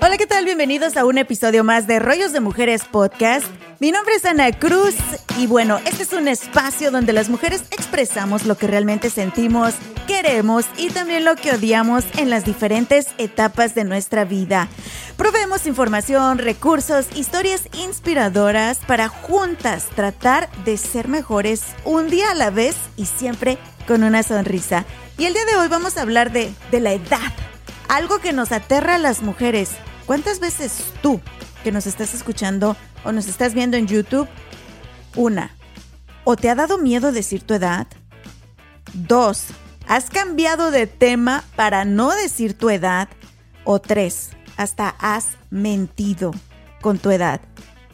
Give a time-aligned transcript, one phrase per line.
[0.00, 0.44] Hola, ¿qué tal?
[0.44, 3.46] Bienvenidos a un episodio más de Rollos de Mujeres Podcast.
[3.80, 4.94] Mi nombre es Ana Cruz
[5.38, 9.74] y bueno, este es un espacio donde las mujeres expresamos lo que realmente sentimos,
[10.06, 14.68] queremos y también lo que odiamos en las diferentes etapas de nuestra vida.
[15.16, 22.50] Proveemos información, recursos, historias inspiradoras para juntas tratar de ser mejores un día a la
[22.50, 23.56] vez y siempre
[23.86, 24.84] con una sonrisa.
[25.18, 27.32] Y el día de hoy vamos a hablar de, de la edad,
[27.88, 29.70] algo que nos aterra a las mujeres.
[30.06, 31.20] ¿Cuántas veces tú
[31.64, 34.28] que nos estás escuchando o nos estás viendo en YouTube,
[35.16, 35.56] una,
[36.22, 37.88] o te ha dado miedo decir tu edad?
[38.94, 39.46] Dos,
[39.88, 43.08] ¿has cambiado de tema para no decir tu edad?
[43.64, 46.30] O tres, hasta has mentido
[46.80, 47.40] con tu edad.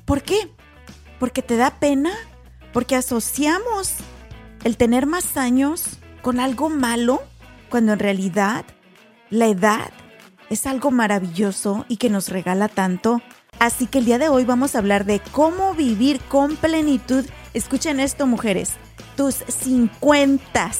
[0.04, 0.50] ¿Por qué?
[1.18, 2.12] ¿Porque te da pena?
[2.74, 3.94] ¿Porque asociamos
[4.62, 7.22] el tener más años con algo malo
[7.68, 8.64] cuando en realidad
[9.28, 9.90] la edad
[10.48, 13.20] es algo maravilloso y que nos regala tanto.
[13.58, 17.26] Así que el día de hoy vamos a hablar de cómo vivir con plenitud.
[17.52, 18.72] Escuchen esto, mujeres,
[19.16, 20.70] tus 50.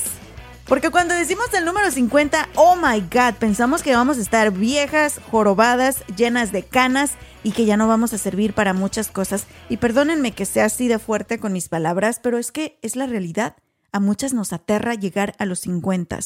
[0.66, 5.20] Porque cuando decimos el número 50, oh my god, pensamos que vamos a estar viejas,
[5.30, 9.46] jorobadas, llenas de canas y que ya no vamos a servir para muchas cosas.
[9.68, 13.06] Y perdónenme que sea así de fuerte con mis palabras, pero es que es la
[13.06, 13.56] realidad.
[13.94, 16.18] A muchas nos aterra llegar a los 50.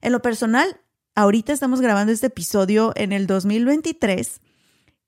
[0.00, 0.80] En lo personal,
[1.16, 4.40] ahorita estamos grabando este episodio en el 2023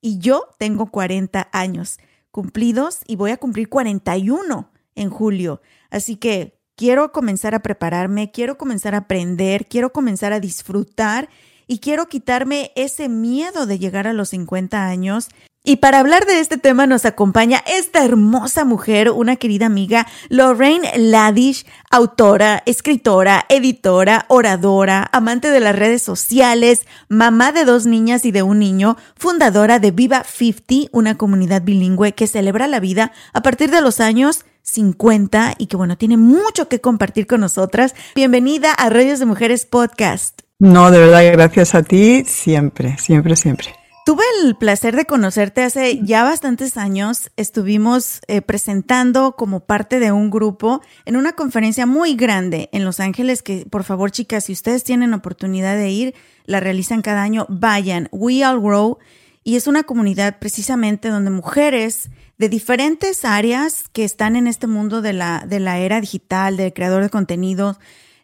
[0.00, 2.00] y yo tengo 40 años
[2.32, 5.62] cumplidos y voy a cumplir 41 en julio.
[5.90, 11.28] Así que quiero comenzar a prepararme, quiero comenzar a aprender, quiero comenzar a disfrutar
[11.68, 15.28] y quiero quitarme ese miedo de llegar a los 50 años
[15.64, 20.90] y para hablar de este tema nos acompaña esta hermosa mujer, una querida amiga, Lorraine
[20.96, 28.30] Ladish, autora, escritora, editora, oradora, amante de las redes sociales, mamá de dos niñas y
[28.30, 33.42] de un niño, fundadora de Viva 50, una comunidad bilingüe que celebra la vida a
[33.42, 37.94] partir de los años 50 y que bueno, tiene mucho que compartir con nosotras.
[38.14, 40.40] Bienvenida a Radios de Mujeres Podcast.
[40.58, 43.77] No, de verdad, gracias a ti, siempre, siempre, siempre.
[44.08, 47.30] Tuve el placer de conocerte hace ya bastantes años.
[47.36, 53.00] Estuvimos eh, presentando como parte de un grupo en una conferencia muy grande en Los
[53.00, 56.14] Ángeles, que por favor chicas, si ustedes tienen oportunidad de ir,
[56.46, 58.08] la realizan cada año, vayan.
[58.10, 58.96] We All Grow.
[59.44, 62.08] Y es una comunidad precisamente donde mujeres
[62.38, 66.72] de diferentes áreas que están en este mundo de la, de la era digital, del
[66.72, 67.76] creador de contenidos,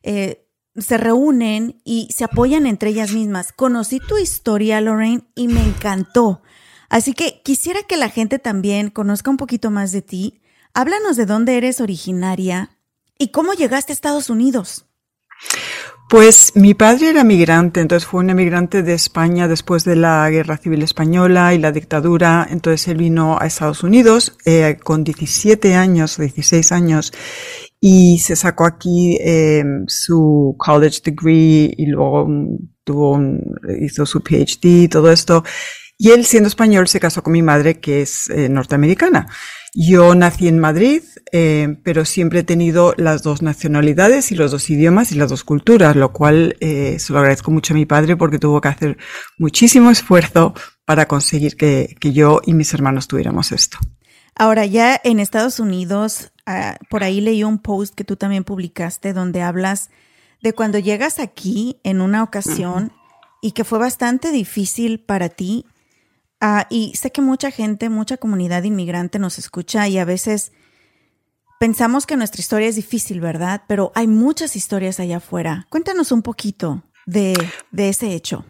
[0.03, 0.44] eh,
[0.77, 3.53] se reúnen y se apoyan entre ellas mismas.
[3.53, 6.43] Conocí tu historia, Lorraine, y me encantó.
[6.89, 10.41] Así que quisiera que la gente también conozca un poquito más de ti.
[10.75, 12.71] Háblanos de dónde eres originaria
[13.19, 14.87] y cómo llegaste a Estados Unidos.
[16.09, 20.59] Pues mi padre era migrante, entonces fue un emigrante de España después de la Guerra
[20.59, 26.19] Civil Española y la dictadura, entonces él vino a Estados Unidos eh, con 17 años,
[26.19, 27.13] 16 años,
[27.87, 32.27] y se sacó aquí eh, su college degree y luego
[32.83, 33.21] tuvo
[33.79, 35.45] hizo su PhD, todo esto.
[35.99, 39.27] Y él, siendo español, se casó con mi madre, que es eh, norteamericana.
[39.75, 44.71] Yo nací en Madrid, eh, pero siempre he tenido las dos nacionalidades y los dos
[44.71, 48.17] idiomas y las dos culturas, lo cual eh, se lo agradezco mucho a mi padre
[48.17, 48.97] porque tuvo que hacer
[49.37, 50.55] muchísimo esfuerzo
[50.87, 53.77] para conseguir que, que yo y mis hermanos tuviéramos esto.
[54.37, 59.13] Ahora ya en Estados Unidos, ah, por ahí leí un post que tú también publicaste
[59.13, 59.91] donde hablas
[60.43, 62.93] de cuando llegas aquí en una ocasión
[63.41, 65.67] y que fue bastante difícil para ti.
[66.41, 70.53] Ah, y sé que mucha gente, mucha comunidad inmigrante nos escucha y a veces
[71.61, 73.63] pensamos que nuestra historia es difícil, ¿verdad?
[73.69, 75.67] Pero hay muchas historias allá afuera.
[75.71, 77.35] Cuéntanos un poquito de,
[77.71, 78.45] de ese hecho.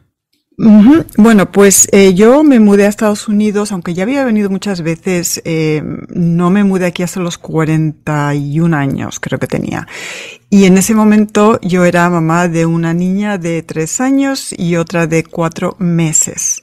[0.57, 5.43] Bueno, pues eh, yo me mudé a Estados Unidos, aunque ya había venido muchas veces,
[5.45, 9.89] eh, no me mudé aquí hasta los 41 años, creo que tenía.
[10.51, 15.09] Y en ese momento yo era mamá de una niña de tres años y otra
[15.09, 16.63] de cuatro meses.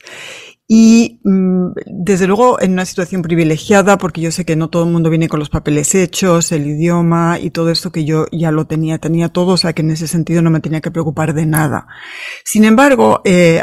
[0.74, 4.90] Y mm, desde luego en una situación privilegiada porque yo sé que no todo el
[4.90, 8.68] mundo viene con los papeles hechos, el idioma y todo esto que yo ya lo
[8.68, 11.46] tenía, tenía todo, o sea que en ese sentido no me tenía que preocupar de
[11.46, 11.88] nada.
[12.46, 13.62] Sin embargo, eh,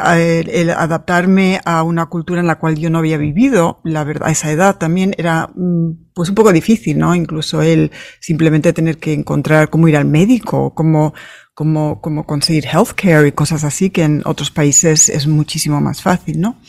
[0.52, 4.32] el, adaptarme a una cultura en la cual yo no había vivido, la verdad, a
[4.32, 7.14] esa edad también era mm, pues un poco difícil, ¿no?
[7.14, 7.90] Incluso el
[8.20, 11.14] simplemente tener que encontrar cómo ir al médico, cómo
[11.58, 16.40] como, como conseguir healthcare y cosas así, que en otros países es muchísimo más fácil,
[16.40, 16.60] ¿no?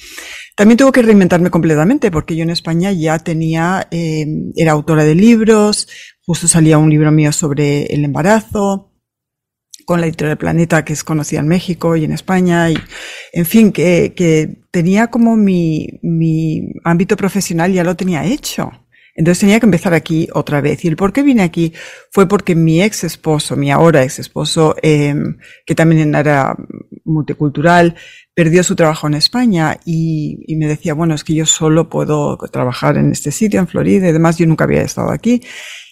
[0.55, 4.25] También tuve que reinventarme completamente, porque yo en España ya tenía, eh,
[4.55, 5.87] era autora de libros,
[6.25, 8.91] justo salía un libro mío sobre el embarazo,
[9.85, 12.77] con la editorial Planeta, que es conocida en México y en España, y
[13.33, 18.71] en fin, que, que tenía como mi, mi ámbito profesional ya lo tenía hecho.
[19.19, 20.85] Entonces tenía que empezar aquí otra vez.
[20.85, 21.73] Y el por qué vine aquí
[22.09, 25.35] fue porque mi ex esposo, mi ahora ex esposo, em,
[25.65, 26.55] que también era
[27.03, 27.95] multicultural,
[28.33, 32.37] perdió su trabajo en España y, y, me decía, bueno, es que yo solo puedo
[32.49, 35.41] trabajar en este sitio, en Florida y demás, yo nunca había estado aquí.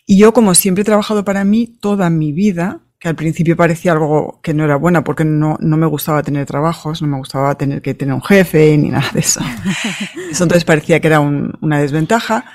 [0.06, 3.92] Y yo, como siempre he trabajado para mí toda mi vida, que al principio parecía
[3.92, 7.56] algo que no era buena porque no, no me gustaba tener trabajos, no me gustaba
[7.56, 9.42] tener que tener un jefe ni nada de eso.
[10.32, 12.46] Eso entonces parecía que era un, una desventaja.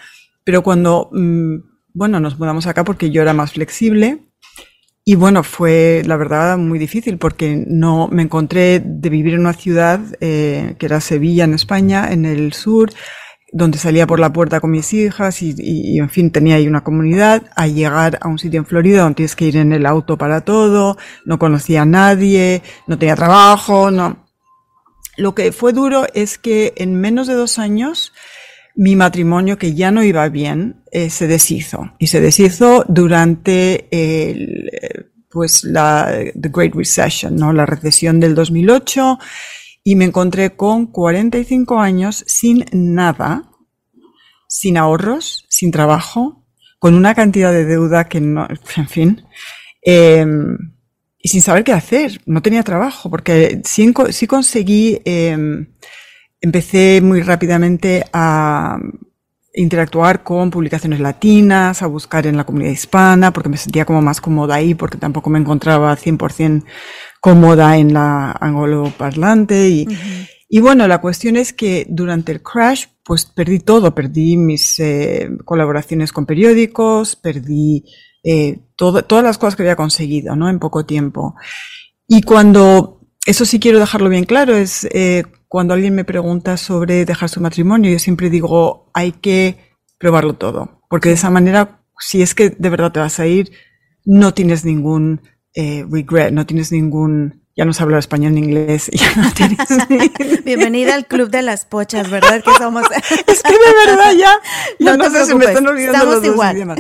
[0.45, 1.57] Pero cuando, mm,
[1.95, 4.33] bueno, nos mudamos acá porque yo era más flexible
[5.05, 9.53] y bueno, fue la verdad muy difícil porque no me encontré de vivir en una
[9.53, 12.91] ciudad eh, que era Sevilla en España, en el sur,
[13.53, 16.85] donde salía por la puerta con mis hijas y, y, en fin tenía ahí una
[16.85, 20.17] comunidad, a llegar a un sitio en Florida donde tienes que ir en el auto
[20.17, 24.25] para todo, no conocía a nadie, no tenía trabajo, no.
[25.17, 28.13] Lo que fue duro es que en menos de dos años
[28.75, 31.93] mi matrimonio, que ya no iba bien, eh, se deshizo.
[31.99, 37.53] Y se deshizo durante el, pues la The Great Recession, ¿no?
[37.53, 39.19] La recesión del 2008.
[39.85, 43.51] Y me encontré con 45 años sin nada,
[44.49, 46.47] sin ahorros, sin trabajo,
[46.79, 48.47] con una cantidad de deuda que no,
[48.77, 49.25] en fin,
[49.85, 50.27] eh,
[51.19, 52.21] y sin saber qué hacer.
[52.27, 55.67] No tenía trabajo, porque sí, sí conseguí eh,
[56.43, 58.79] empecé muy rápidamente a
[59.55, 64.21] interactuar con publicaciones latinas, a buscar en la comunidad hispana, porque me sentía como más
[64.21, 66.65] cómoda ahí, porque tampoco me encontraba 100%
[67.21, 69.69] cómoda en la angloparlante.
[69.69, 69.87] Y,
[70.49, 75.31] y bueno, la cuestión es que durante el crash, pues perdí todo, perdí mis eh,
[75.45, 77.85] colaboraciones con periódicos, perdí
[78.25, 80.49] eh, todo, todas las cosas que había conseguido, ¿no?
[80.49, 81.35] En poco tiempo.
[82.09, 87.05] Y cuando, eso sí quiero dejarlo bien claro, es eh, cuando alguien me pregunta sobre
[87.05, 89.59] dejar su matrimonio, yo siempre digo, hay que
[89.99, 93.53] probarlo todo, porque de esa manera, si es que de verdad te vas a ir,
[94.07, 95.21] no tienes ningún
[95.53, 98.91] eh, regret, no tienes ningún ya no se habla español ni inglés.
[99.03, 99.59] Ya no tienes
[100.45, 102.43] Bienvenida al club de las pochas, ¿verdad?
[102.43, 102.85] Que somos.
[103.27, 104.33] es que de verdad ya,
[104.79, 106.57] no, no sé, se me están olvidando Estamos los igual.
[106.57, 106.79] idiomas.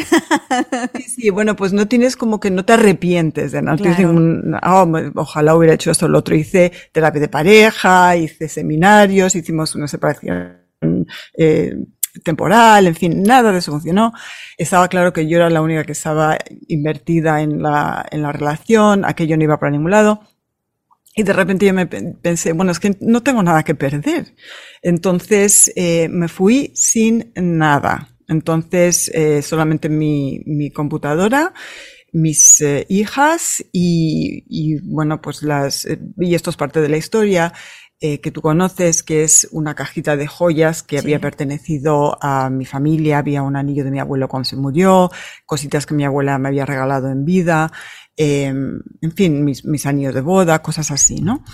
[0.95, 3.77] Sí, sí, bueno, pues no tienes como que no te arrepientes de no.
[3.77, 4.11] Claro.
[4.11, 6.35] Un, oh, ojalá hubiera hecho esto o lo otro.
[6.35, 10.59] Hice terapia de pareja, hice seminarios, hicimos una separación.
[11.37, 11.75] Eh,
[12.25, 14.13] temporal, en fin, nada de eso funcionó.
[14.59, 16.37] Estaba claro que yo era la única que estaba
[16.69, 20.21] invertida en la, en la relación, aquello no iba para ningún lado.
[21.15, 24.35] Y de repente yo me pensé, bueno, es que no tengo nada que perder.
[24.83, 28.09] Entonces eh, me fui sin nada.
[28.29, 31.53] Entonces eh, solamente mi, mi, computadora,
[32.13, 35.87] mis eh, hijas y, y, bueno, pues las,
[36.19, 37.53] y esto es parte de la historia,
[38.05, 41.05] eh, que tú conoces, que es una cajita de joyas que sí.
[41.05, 45.09] había pertenecido a mi familia, había un anillo de mi abuelo cuando se murió,
[45.47, 47.71] cositas que mi abuela me había regalado en vida,
[48.17, 51.45] eh, en fin, mis, mis, anillos de boda, cosas así, ¿no?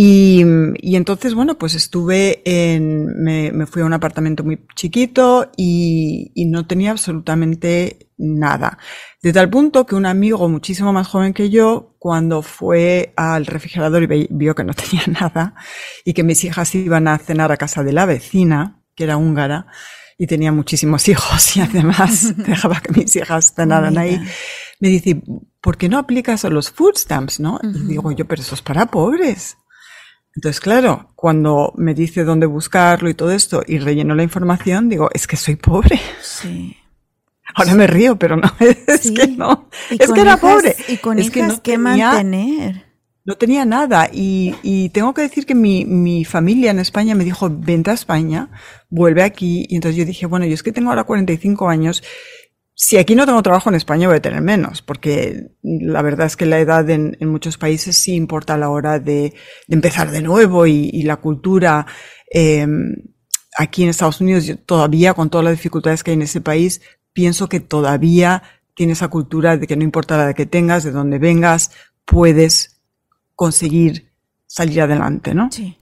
[0.00, 0.44] Y,
[0.76, 6.30] y entonces, bueno, pues estuve en, me, me, fui a un apartamento muy chiquito y,
[6.36, 8.78] y, no tenía absolutamente nada.
[9.20, 14.04] De tal punto que un amigo muchísimo más joven que yo, cuando fue al refrigerador
[14.04, 15.56] y vio que no tenía nada
[16.04, 19.66] y que mis hijas iban a cenar a casa de la vecina, que era húngara,
[20.16, 24.20] y tenía muchísimos hijos y además dejaba que mis hijas cenaran ahí,
[24.78, 25.20] me dice,
[25.60, 27.58] ¿por qué no aplicas a los food stamps, no?
[27.64, 29.56] Y digo yo, pero eso es para pobres.
[30.34, 35.10] Entonces, claro, cuando me dice dónde buscarlo y todo esto y relleno la información, digo,
[35.12, 36.00] es que soy pobre.
[36.22, 36.76] Sí.
[37.54, 38.50] Ahora me río, pero no,
[38.86, 39.14] es sí.
[39.14, 39.68] que no.
[39.90, 40.76] Es que era hijas, pobre.
[40.88, 42.84] Y con es hijas que no que tenía, mantener.
[43.24, 44.08] No tenía nada.
[44.12, 47.94] Y, y tengo que decir que mi, mi, familia en España me dijo, vente a
[47.94, 48.50] España,
[48.90, 49.66] vuelve aquí.
[49.68, 52.02] Y entonces yo dije, bueno, yo es que tengo ahora 45 años
[52.80, 56.36] si aquí no tengo trabajo en España voy a tener menos, porque la verdad es
[56.36, 59.34] que la edad en, muchos países sí importa a la hora de,
[59.66, 61.86] empezar de nuevo y, la cultura.
[62.30, 62.94] Em,
[63.56, 66.80] aquí en Estados Unidos, todavía con todas las dificultades que hay en ese país,
[67.12, 68.44] pienso que todavía
[68.74, 71.72] tiene esa cultura de que no importa la edad que tengas, de dónde vengas,
[72.04, 72.80] puedes
[73.34, 74.12] conseguir
[74.46, 75.50] salir adelante, ¿no?
[75.50, 75.77] Sí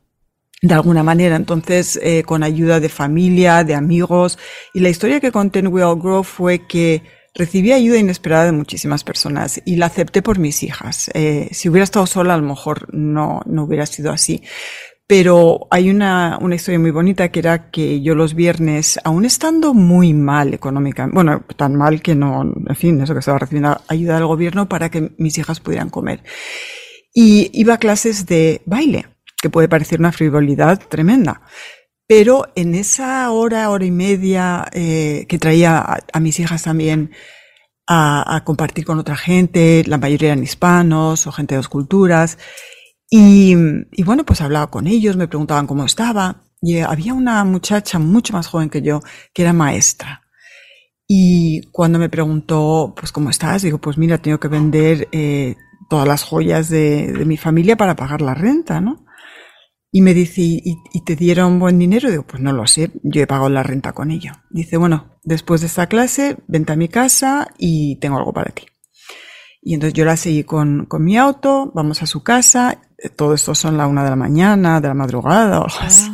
[0.66, 1.36] de alguna manera.
[1.36, 4.38] Entonces, eh, con ayuda de familia, de amigos.
[4.74, 7.02] Y la historia que conté en Will Grow fue que
[7.34, 11.10] recibí ayuda inesperada de muchísimas personas y la acepté por mis hijas.
[11.14, 14.42] Eh, si hubiera estado sola, a lo mejor no, no hubiera sido así.
[15.08, 19.72] Pero hay una, una historia muy bonita que era que yo los viernes, aún estando
[19.72, 24.16] muy mal económicamente, bueno, tan mal que no, en fin, eso que estaba recibiendo ayuda
[24.16, 26.24] del gobierno para que mis hijas pudieran comer.
[27.14, 29.06] Y iba a clases de baile
[29.50, 31.42] puede parecer una frivolidad tremenda.
[32.08, 37.10] Pero en esa hora, hora y media eh, que traía a, mis hijas también
[37.88, 42.38] a, compartir con otra gente, la mayoría eran hispanos o gente de dos culturas,
[43.08, 43.54] y,
[44.04, 48.48] bueno, pues hablaba con ellos, me preguntaban cómo estaba, y había una muchacha mucho más
[48.48, 49.00] joven que yo
[49.32, 50.22] que era maestra.
[51.08, 53.62] Y cuando me preguntó, pues, ¿cómo estás?
[53.62, 55.54] Digo, pues mira, tengo que vender eh,
[55.88, 59.05] todas las joyas de, de, mi familia para pagar la renta, ¿no?
[59.92, 62.10] Y me dice, ¿y, te dieron buen dinero?
[62.10, 64.32] digo, pues no lo sé, yo he pagado la renta con ello.
[64.50, 68.66] Dice, bueno, después de esta clase, vente a mi casa y tengo algo para ti.
[69.62, 72.80] Y entonces yo la seguí con, con mi auto, vamos a su casa,
[73.16, 76.10] todo esto son la una de la mañana, de la madrugada o algo así.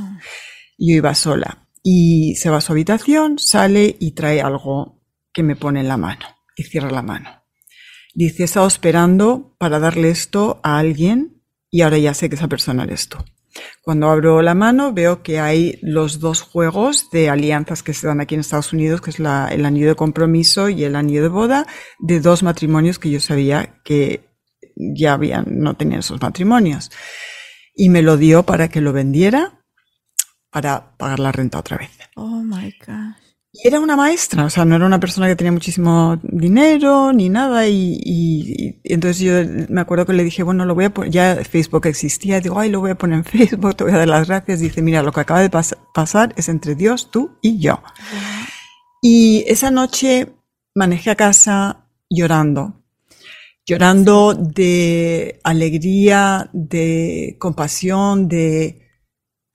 [0.79, 1.69] Yo iba sola.
[1.83, 5.03] Y se va a su habitación, sale y trae algo
[5.33, 6.25] que me pone en la mano
[6.57, 7.29] y cierra la mano.
[8.15, 12.49] Dice, he estado esperando para darle esto a alguien y ahora ya sé que esa
[12.49, 13.19] persona eres tú.
[13.83, 18.21] Cuando abro la mano veo que hay los dos juegos de alianzas que se dan
[18.21, 21.67] aquí en Estados Unidos, que es el anillo de compromiso y el anillo de boda,
[21.99, 24.29] de dos matrimonios que yo sabía que
[24.77, 26.91] ya no tenían esos matrimonios.
[27.75, 29.61] Y me lo dio para que lo vendiera
[30.51, 31.91] para pagar la renta otra vez.
[32.15, 33.32] Oh my God.
[33.55, 37.29] Y era una maestra, o sea, no era una persona que tenía muchísimo dinero ni
[37.29, 37.69] nada.
[37.69, 39.33] Y, entonces yo
[39.69, 42.71] me acuerdo que le dije, bueno, lo voy a poner, ya Facebook existía, digo, ay,
[42.71, 44.61] lo voy a poner en Facebook, te voy a dar las gracias.
[44.61, 47.83] Dice, mira, lo que acaba de pasar es entre Dios, tú y yo.
[49.03, 50.33] Y esa noche
[50.75, 52.83] manejé a casa llorando,
[53.67, 58.83] llorando de alegría, de compasión, de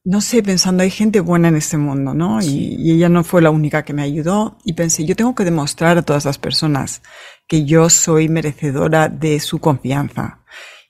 [0.07, 2.41] no sé, pensando, hay gente buena en este mundo, ¿no?
[2.41, 4.57] Y, ella no fue la única que me ayudó.
[4.63, 7.01] Y pensé, yo tengo que demostrar a todas las personas
[7.45, 10.45] que yo soy merecedora de su confianza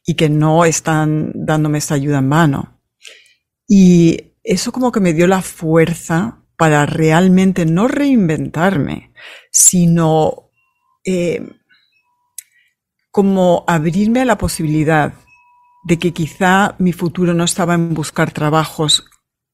[0.05, 2.79] y que no están dándome esta ayuda en mano.
[3.67, 9.13] Y eso como que me dio la fuerza para realmente no reinventarme,
[9.51, 10.51] sino
[11.03, 11.41] eh,
[13.09, 15.11] como abrirme a la posibilidad
[15.87, 19.05] de que quizá mi futuro no estaba en buscar trabajos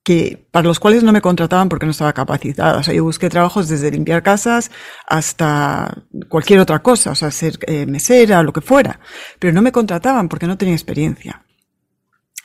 [0.04, 2.80] que, para los cuales no me contrataban porque no estaba capacitada.
[2.80, 4.72] O sea, yo busqué trabajos desde limpiar casas
[5.08, 9.00] hasta cualquier otra cosa, o sea, ser eh, mesera, lo que fuera.
[9.38, 11.46] Pero no me contrataban porque no tenía experiencia.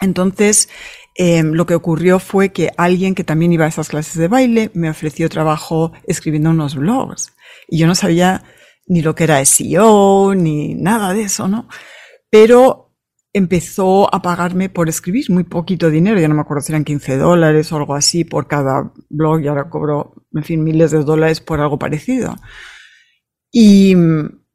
[0.03, 0.69] Entonces,
[1.15, 4.71] em, lo que ocurrió fue que alguien que también iba a esas clases de baile
[4.75, 7.33] me ofreció trabajo escribiendo unos blogs.
[7.67, 8.45] Y yo no sabía
[8.87, 11.69] ni lo que era SEO, ni nada de eso, ¿no?
[12.31, 12.88] Pero
[13.33, 17.19] empezó a pagarme por escribir muy poquito dinero, ya no me acuerdo si eran 15
[17.19, 21.41] dólares o algo así por cada blog y ahora cobro, en fin, miles de dólares
[21.41, 22.37] por algo parecido.
[23.51, 23.95] Y,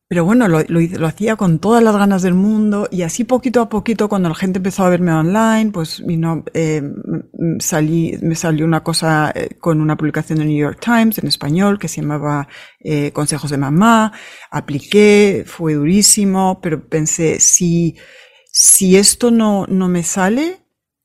[0.07, 3.69] pero bueno, lo, lo, hacía con todas las ganas del mundo y así poquito a
[3.69, 6.83] poquito cuando la gente empezó a verme online, pues vino, eh,
[7.59, 11.79] salí, me salió una cosa eh, con una publicación de New York Times en español
[11.79, 12.47] que se llamaba
[12.79, 14.13] eh, Consejos de Mamá,
[14.51, 17.95] apliqué, fue durísimo, pero pensé, si
[18.53, 20.59] si esto no, no me sale,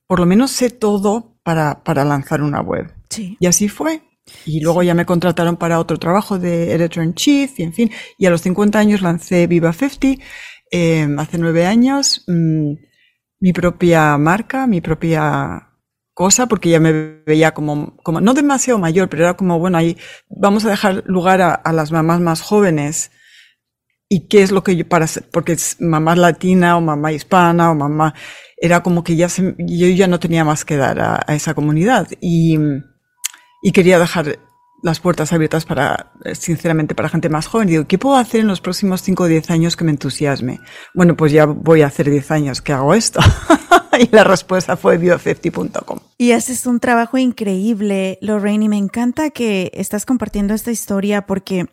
[0.06, 2.94] por lo menos sé todo para, para lanzar una web.
[3.08, 3.38] Sí.
[3.40, 4.02] Y así fue.
[4.44, 7.90] Y luego ya me contrataron para otro trabajo de editor in chief y en fin.
[8.18, 10.22] Y a los 50 años lancé Viva 50.
[10.70, 12.74] Em, hace nueve años mm,
[13.40, 15.70] mi propia marca, mi propia
[16.12, 19.96] cosa, porque ya me veía como, como no demasiado mayor, pero era como, bueno, ahí
[20.28, 23.10] vamos a dejar lugar a, a las mamás más jóvenes
[24.08, 27.74] y qué es lo que yo para porque es mamá latina o mamá hispana o
[27.74, 28.14] mamá
[28.56, 32.08] era como que ya se, yo ya no tenía más que dar a, esa comunidad
[32.20, 32.58] y,
[33.62, 34.38] y, quería dejar
[34.82, 37.68] las puertas abiertas para, sinceramente, para gente más joven.
[37.68, 40.60] Digo, ¿qué puedo hacer en los próximos 5 o 10 años que me entusiasme?
[40.94, 43.20] Bueno, pues ya voy a hacer 10 años que hago esto.
[43.98, 45.98] y la respuesta fue bio50.com.
[46.16, 51.66] Y haces un trabajo increíble, Lorraine, y me encanta que estás compartiendo esta historia porque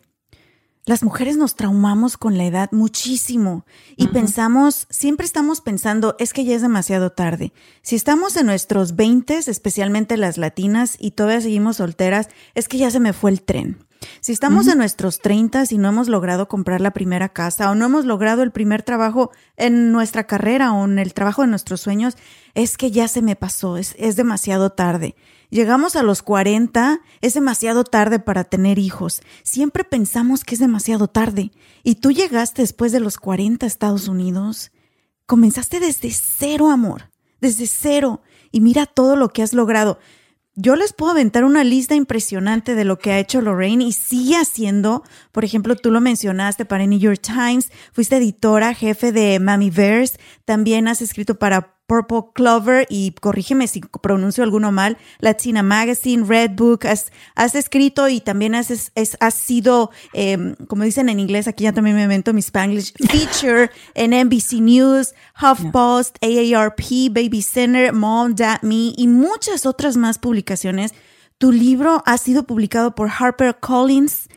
[0.86, 3.66] las mujeres nos traumamos con la edad muchísimo
[3.96, 7.52] y pensamos, siempre estamos pensando, es que ya es demasiado tarde.
[7.82, 12.92] Si estamos en nuestros 20, especialmente las latinas, y todavía seguimos solteras, es que ya
[12.92, 13.84] se me fue el tren.
[14.20, 17.86] Si estamos en nuestros 30 y no hemos logrado comprar la primera casa o no
[17.86, 22.16] hemos logrado el primer trabajo en nuestra carrera o en el trabajo de nuestros sueños,
[22.54, 25.16] es que ya se me pasó, es, es demasiado tarde.
[25.50, 29.22] Llegamos a los 40, es demasiado tarde para tener hijos.
[29.42, 31.52] Siempre pensamos que es demasiado tarde.
[31.82, 34.72] Y tú llegaste después de los 40 a Estados Unidos.
[35.26, 37.10] Comenzaste desde cero, amor.
[37.40, 38.22] Desde cero.
[38.50, 39.98] Y mira todo lo que has logrado.
[40.58, 44.36] Yo les puedo aventar una lista impresionante de lo que ha hecho Lorraine y sigue
[44.36, 45.04] haciendo.
[45.30, 49.38] Por ejemplo, tú lo mencionaste para New York Times, fuiste editora, jefe de
[49.70, 56.24] Verse, también has escrito para Purple Clover y corrígeme si pronuncio alguno mal, Latina Magazine,
[56.26, 61.46] Red Book, has, has escrito y también has, has sido, em, como dicen en inglés,
[61.46, 67.92] aquí ya también me invento mi Spanglish, feature en NBC News, HuffPost, AARP, Baby Center,
[67.92, 70.92] Mom, Dad Me y muchas otras más publicaciones.
[71.38, 74.28] Tu libro ha sido publicado por Harper Collins.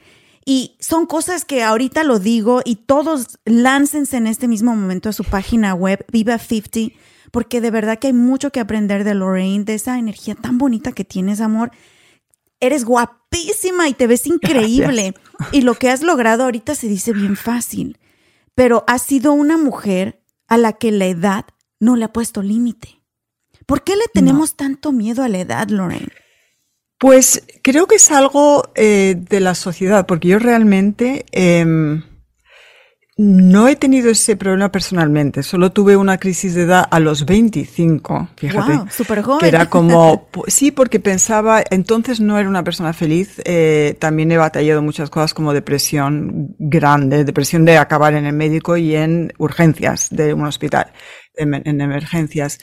[0.45, 5.13] Y son cosas que ahorita lo digo y todos láncense en este mismo momento a
[5.13, 6.91] su página web, Viva 50
[7.31, 10.91] porque de verdad que hay mucho que aprender de Lorraine, de esa energía tan bonita
[10.91, 11.71] que tienes, amor.
[12.59, 15.13] Eres guapísima y te ves increíble.
[15.51, 17.97] Y lo que has logrado ahorita se dice bien fácil,
[18.55, 21.45] pero has sido una mujer a la que la edad
[21.79, 23.01] no le ha puesto límite.
[23.65, 26.11] ¿Por qué le tenemos tanto miedo a la edad, Lorraine?
[26.97, 32.03] Pues creo que es algo eh, de la sociedad, porque yo realmente em,
[33.21, 38.29] no he tenido ese problema personalmente, solo tuve una crisis de edad a los 25,
[38.37, 38.77] fíjate.
[38.77, 39.39] Wow, súper joven.
[39.41, 44.37] Que era como, sí, porque pensaba, entonces no era una persona feliz, eh, también he
[44.37, 50.07] batallado muchas cosas como depresión grande, depresión de acabar en el médico y en urgencias
[50.11, 50.93] de un hospital,
[51.35, 52.59] en emergencias.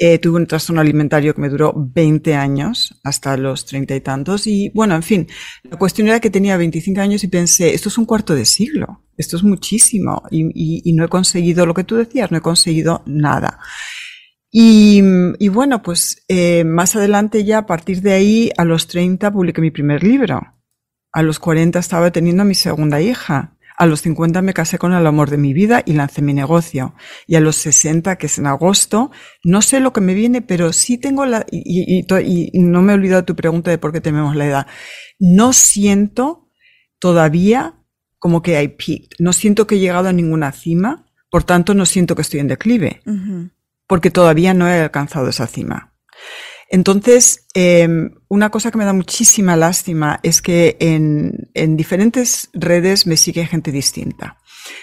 [0.00, 4.46] Eh, tuve un trastorno alimentario que me duró 20 años, hasta los treinta y tantos.
[4.46, 5.26] Y bueno, en fin,
[5.64, 9.02] la cuestión era que tenía 25 años y pensé, esto es un cuarto de siglo,
[9.16, 10.22] esto es muchísimo.
[10.30, 13.58] Y, no he conseguido lo que tú decías, no he conseguido nada.
[14.52, 15.02] Y,
[15.48, 19.72] bueno, pues eh, más adelante ya, a partir de ahí, a los 30 publiqué mi
[19.72, 20.40] primer libro.
[21.12, 23.57] A los 40 estaba teniendo a mi segunda hija.
[23.78, 26.96] A los 50 me casé con el amor de mi vida y lancé mi negocio.
[27.28, 29.12] Y a los 60, que es en agosto,
[29.44, 32.02] no sé lo que me viene, pero sí tengo la, y,
[32.54, 34.66] no me he olvidado tu pregunta de por qué tememos la edad.
[35.20, 36.50] No siento
[36.98, 37.76] todavía
[38.18, 39.10] como que hay peaked.
[39.20, 42.48] No siento que he llegado a ninguna cima, por tanto no siento que estoy en
[42.48, 43.02] declive,
[43.86, 45.94] porque todavía no he alcanzado esa cima.
[46.68, 53.06] Entonces, em, una cosa que me da muchísima lástima es que en, en, diferentes redes
[53.06, 54.38] me sigue gente distinta.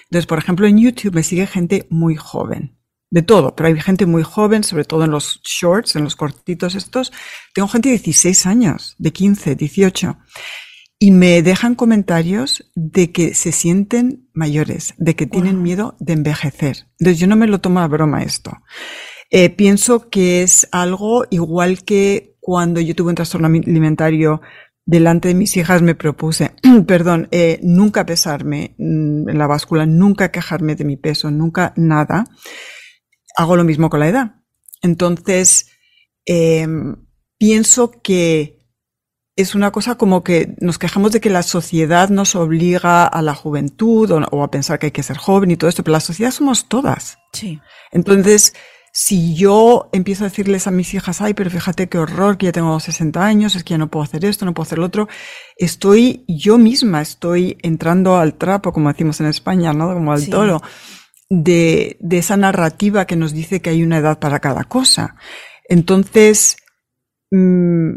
[0.06, 2.76] Entonces, por ejemplo, en YouTube me sigue gente muy joven.
[3.12, 6.74] De todo, pero hay gente muy joven, sobre todo en los shorts, en los cortitos
[6.74, 7.14] estos.
[7.54, 10.18] Tengo gente de 16 años, de 15, 18.
[10.98, 16.88] Y me dejan comentarios de que se sienten mayores, de que tienen miedo de envejecer.
[17.00, 18.52] Entonces yo no me lo tomo a broma esto.
[19.32, 24.42] Eh, pienso que es algo igual que cuando yo tuve un trastorno alimentario
[24.86, 26.54] delante de mis hijas me propuse,
[26.88, 32.26] perdón, eh, nunca pesarme mm, en la báscula, nunca quejarme de mi peso, nunca nada.
[33.36, 34.36] Hago lo mismo con la edad.
[34.82, 35.72] Entonces,
[36.26, 36.96] em,
[37.38, 38.60] pienso que
[39.36, 43.34] es una cosa como que nos quejamos de que la sociedad nos obliga a la
[43.34, 46.00] juventud o, o, a pensar que hay que ser joven y todo esto, pero la
[46.00, 47.18] sociedad somos todas.
[47.34, 47.60] Sí.
[47.92, 48.54] Entonces,
[48.98, 52.54] si yo empiezo a decirles a mis hijas, ay, pero fíjate qué horror, que ya
[52.54, 55.10] tengo 60 años, es que ya no puedo hacer esto, no puedo hacer lo otro,
[55.58, 59.94] estoy yo misma, estoy entrando al trapo, como decimos en España, ¿no?
[59.94, 60.62] Como al toro,
[61.30, 65.18] de, de esa narrativa que nos dice que hay una edad para cada cosa.
[65.68, 66.56] Entonces,
[67.32, 67.96] mmm,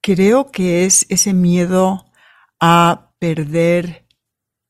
[0.00, 2.04] creo que es ese miedo
[2.60, 4.06] a perder,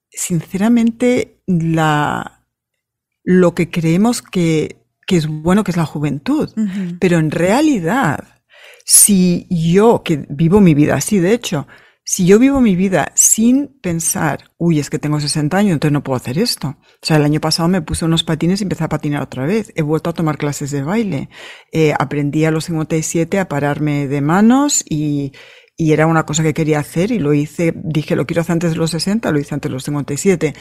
[0.09, 2.47] sinceramente, la,
[3.25, 6.51] lo que creemos que que es bueno, que es la juventud.
[7.01, 8.43] Pero en realidad,
[8.85, 11.67] si yo, que vivo mi vida así, de hecho,
[12.07, 16.05] si yo vivo mi vida sin pensar, uy, es que tengo 60 años, entonces no
[16.05, 16.77] puedo hacer esto.
[16.79, 19.73] O sea, el año pasado me puse unos patines y empecé a patinar otra vez.
[19.75, 21.31] He vuelto a tomar clases de baile.
[21.73, 25.33] Eh, aprendí a los 57 a pararme de manos y,
[25.77, 28.71] y era una cosa que quería hacer y lo hice, dije, lo quiero hacer antes
[28.71, 30.55] de los 60, lo hice antes de los 57.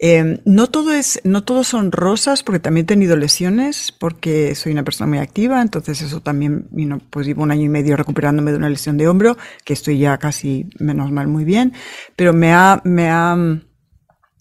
[0.00, 4.70] Eh, no todo es, no todo son rosas, porque también he tenido lesiones, porque soy
[4.70, 8.52] una persona muy activa, entonces eso también, vino, pues llevo un año y medio recuperándome
[8.52, 11.72] de una lesión de hombro, que estoy ya casi, menos mal, muy bien,
[12.14, 13.36] pero me ha, me ha,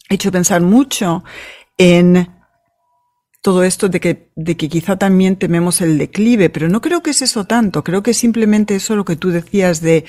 [0.10, 1.24] hecho pensar mucho
[1.78, 2.28] en
[3.42, 7.12] todo esto de que, de que quizá también tememos el declive, pero no creo que
[7.12, 10.06] es eso tanto, creo que simplemente eso lo que tú decías de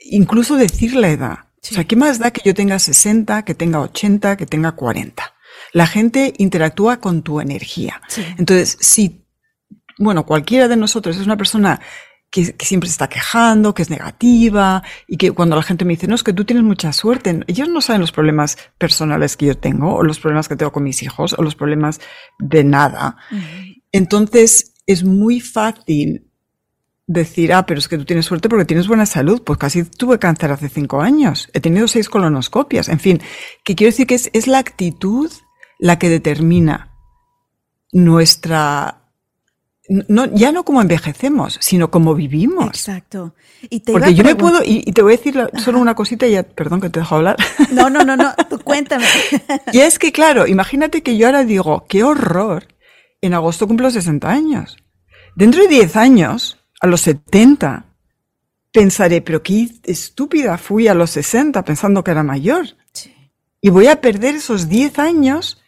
[0.00, 1.38] incluso decir la edad.
[1.62, 5.32] O sea, ¿qué más da que yo tenga 60, que tenga 80, que tenga 40?
[5.72, 8.02] La gente interactúa con tu energía.
[8.36, 9.24] Entonces, si,
[9.96, 11.80] bueno, cualquiera de nosotros es una persona
[12.32, 16.08] que, siempre se está quejando, que es negativa y que cuando la gente me dice,
[16.08, 19.56] no, es que tú tienes mucha suerte, ellos no saben los problemas personales que yo
[19.56, 22.00] tengo o los problemas que tengo con mis hijos o los problemas
[22.38, 23.18] de nada.
[23.92, 26.26] Entonces es muy fácil
[27.06, 29.42] decir, ah, pero es que tú tienes suerte porque tienes buena salud.
[29.44, 31.50] Pues casi tuve cáncer hace cinco años.
[31.52, 32.88] He tenido seis colonoscopias.
[32.88, 33.20] En fin,
[33.62, 35.30] que quiero decir que es, es la actitud
[35.78, 36.96] la que determina
[37.92, 39.01] nuestra
[40.08, 42.68] no, ya no como envejecemos, sino como vivimos.
[42.68, 43.34] Exacto.
[43.68, 46.32] Y te Porque yo me puedo, y, te voy a decir solo una cosita, y
[46.32, 47.36] ya, perdón que te dejo hablar.
[47.70, 49.06] No, no, no, no, tú cuéntame.
[49.72, 52.68] y es que, claro, imagínate que yo ahora digo, qué horror,
[53.20, 54.76] en agosto cumplo 60 años.
[55.34, 57.86] Dentro de 10 años, a los 70,
[58.72, 62.66] pensaré, pero qué estúpida fui a los 60 pensando que era mayor.
[62.92, 63.14] Sí.
[63.60, 65.61] Y voy a perder esos 10 años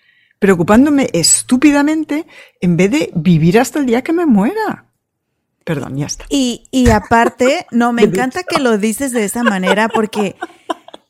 [0.44, 2.26] preocupándome estúpidamente
[2.61, 4.85] en vez de vivir hasta el día que me muera.
[5.64, 6.26] Perdón, ya está.
[6.28, 10.37] Y, y aparte, no, me encanta que lo dices de esa manera porque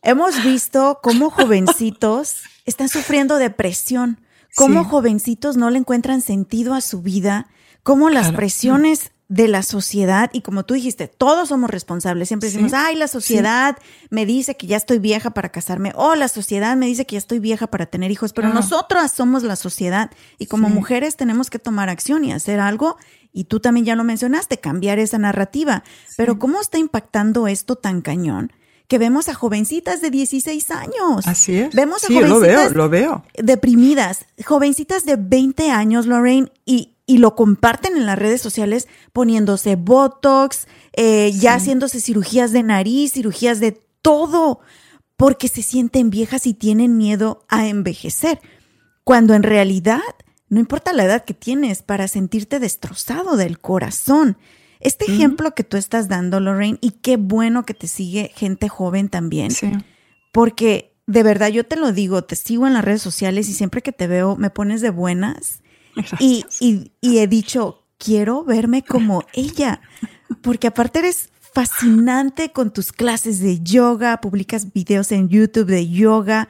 [0.03, 4.21] hemos visto cómo jovencitos están sufriendo depresión,
[4.55, 7.49] cómo jovencitos no le encuentran sentido a su vida,
[7.83, 12.29] cómo las presiones de la sociedad y como tú dijiste, todos somos responsables.
[12.29, 13.79] Siempre decimos, ay, la sociedad
[14.11, 17.19] me dice que ya estoy vieja para casarme o la sociedad me dice que ya
[17.19, 21.59] estoy vieja para tener hijos, pero nosotras somos la sociedad y como mujeres tenemos que
[21.59, 22.97] tomar acción y hacer algo.
[23.33, 25.83] Y tú también ya lo mencionaste, cambiar esa narrativa.
[26.17, 28.53] Pero ¿cómo está impactando esto tan cañón?
[28.87, 31.27] que vemos a jovencitas de 16 años.
[31.27, 31.75] Así es.
[31.75, 33.25] Vemos a sí, lo veo, lo veo.
[33.43, 39.77] deprimidas, jovencitas de 20 años, Lorraine, y y lo comparten en las redes sociales poniéndose
[39.77, 44.61] Botox, eh, ya haciéndose cirugías de nariz, cirugías de todo,
[45.17, 48.41] porque se sienten viejas y tienen miedo a envejecer.
[49.05, 50.01] Cuando en realidad
[50.55, 54.39] no importa la edad que tienes para sentirte destrozado del corazón.
[54.79, 59.09] Este ejemplo que tú estás dando, Lorraine, y qué bueno que te sigue gente joven
[59.09, 59.73] también, sí.
[60.31, 63.83] porque de verdad yo te lo digo, te sigo en las redes sociales y siempre
[63.83, 65.64] que te veo me pones de buenas
[66.19, 66.45] y,
[67.01, 69.81] y, he dicho, quiero verme como ella,
[70.43, 76.49] porque aparte eres fascinante con tus clases de yoga, publicas videos en YouTube de yoga.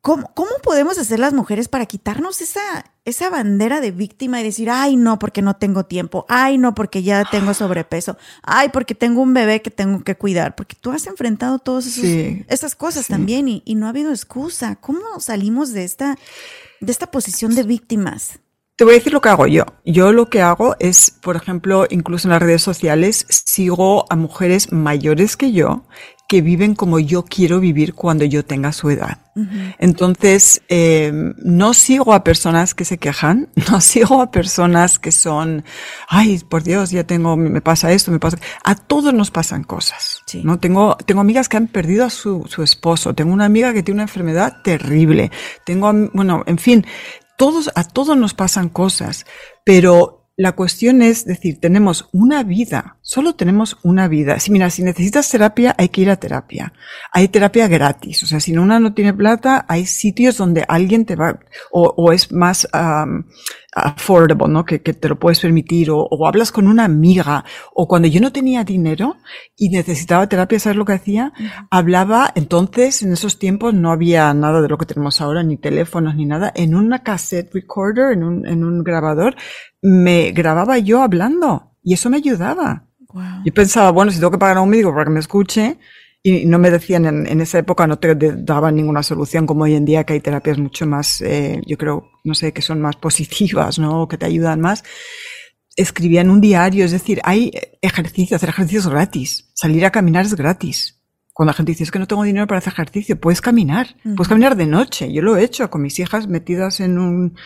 [0.00, 4.70] ¿Cómo, ¿Cómo, podemos hacer las mujeres para quitarnos esa, esa bandera de víctima y decir,
[4.70, 9.20] ay, no, porque no tengo tiempo, ay, no, porque ya tengo sobrepeso, ay, porque tengo
[9.20, 10.54] un bebé que tengo que cuidar?
[10.54, 14.76] Porque tú has enfrentado todas esas cosas también y, y, no ha habido excusa.
[14.76, 16.16] ¿Cómo salimos de esta
[16.80, 18.40] de esta posición de víctimas?
[18.76, 19.64] Te voy a decir lo que hago yo.
[19.84, 24.70] Yo lo que hago es, por ejemplo, incluso en las redes sociales, sigo a mujeres
[24.72, 25.84] mayores que yo
[26.28, 29.16] que viven como yo quiero vivir cuando yo tenga su edad.
[29.78, 35.64] Entonces, eh, no sigo a personas que se quejan, no sigo a personas que son,
[36.06, 38.36] ay, por Dios, ya tengo, me pasa esto, me pasa.
[38.62, 40.22] A todos nos pasan cosas.
[40.42, 40.58] ¿no?
[40.58, 43.96] Tengo, tengo amigas que han perdido a su, su esposo, tengo una amiga que tiene
[43.96, 45.30] una enfermedad terrible,
[45.64, 46.84] tengo, bueno, en fin,
[47.38, 49.24] todos, a todos nos pasan cosas,
[49.64, 54.38] pero la cuestión es decir, tenemos una vida, solo tenemos una vida.
[54.38, 56.74] Si mira, si necesitas terapia, hay que ir a terapia.
[57.10, 58.22] Hay terapia gratis.
[58.22, 61.40] O sea, si una no tiene plata, hay sitios donde alguien te va,
[61.70, 62.68] o, es más
[63.72, 64.66] affordable, ¿no?
[64.66, 68.62] Que, te lo puedes permitir, o, hablas con una amiga, o cuando yo no tenía
[68.62, 69.16] dinero
[69.56, 71.32] y necesitaba terapia, ¿sabes lo que hacía?
[71.70, 76.14] Hablaba, entonces, en esos tiempos no había nada de lo que tenemos ahora, ni teléfonos,
[76.14, 79.34] ni nada, en una cassette recorder, en un, en un grabador,
[79.80, 82.87] me grababa yo hablando y eso me ayudaba.
[83.44, 85.78] Yo pensaba, bueno, si tengo que pagar a un médico para que me escuche,
[86.22, 89.84] y no me decían en, esa época, no te daban ninguna solución como hoy en
[89.84, 93.78] día, que hay terapias mucho más, eh, yo creo, no sé, que son más positivas,
[93.78, 94.08] ¿no?
[94.08, 94.84] Que te ayudan más.
[95.76, 99.50] Escribía en un diario, es decir, hay ejercicios, hacer ejercicios gratis.
[99.54, 101.00] Salir a caminar es gratis.
[101.32, 103.94] Cuando la gente dice, es que no tengo dinero para hacer ejercicio, puedes caminar.
[104.02, 105.12] Puedes caminar de noche.
[105.12, 107.36] Yo lo he hecho con mis hijas metidas en un,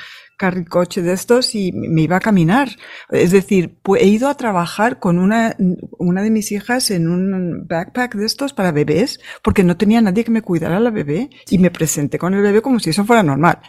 [0.69, 2.69] coche de estos y me iba a caminar.
[3.11, 5.57] Es decir, he ido a trabajar con una,
[5.99, 10.25] una de mis hijas en un backpack de estos para bebés porque no tenía nadie
[10.25, 13.23] que me cuidara la bebé y me presenté con el bebé como si eso fuera
[13.23, 13.61] normal.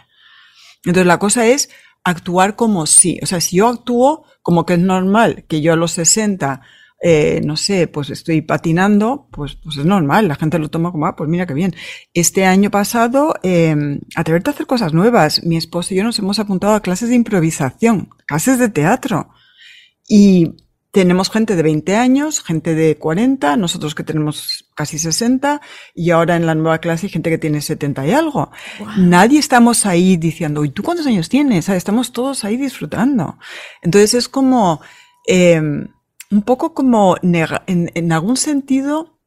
[0.84, 1.70] Entonces la cosa es
[2.04, 5.76] actuar como si, o sea, si yo actúo como que es normal que yo a
[5.76, 6.60] los 60
[7.06, 11.04] eh, no sé, pues estoy patinando, pues, pues es normal, la gente lo toma como,
[11.04, 11.74] ah, pues mira qué bien.
[12.14, 13.76] Este año pasado, eh,
[14.16, 15.44] atreverte a hacer cosas nuevas.
[15.44, 19.28] Mi esposo y yo nos hemos apuntado a clases de improvisación, clases de teatro.
[20.08, 20.54] Y
[20.92, 25.60] tenemos gente de 20 años, gente de 40, nosotros que tenemos casi 60,
[25.94, 28.50] y ahora en la nueva clase hay gente que tiene 70 y algo.
[28.96, 31.68] Nadie estamos ahí diciendo, ¿y tú cuántos años tienes?
[31.68, 33.36] Estamos todos ahí disfrutando.
[33.82, 34.80] Entonces es como,
[35.28, 35.60] eh,
[36.34, 39.20] un poco como, en, en, algún sentido,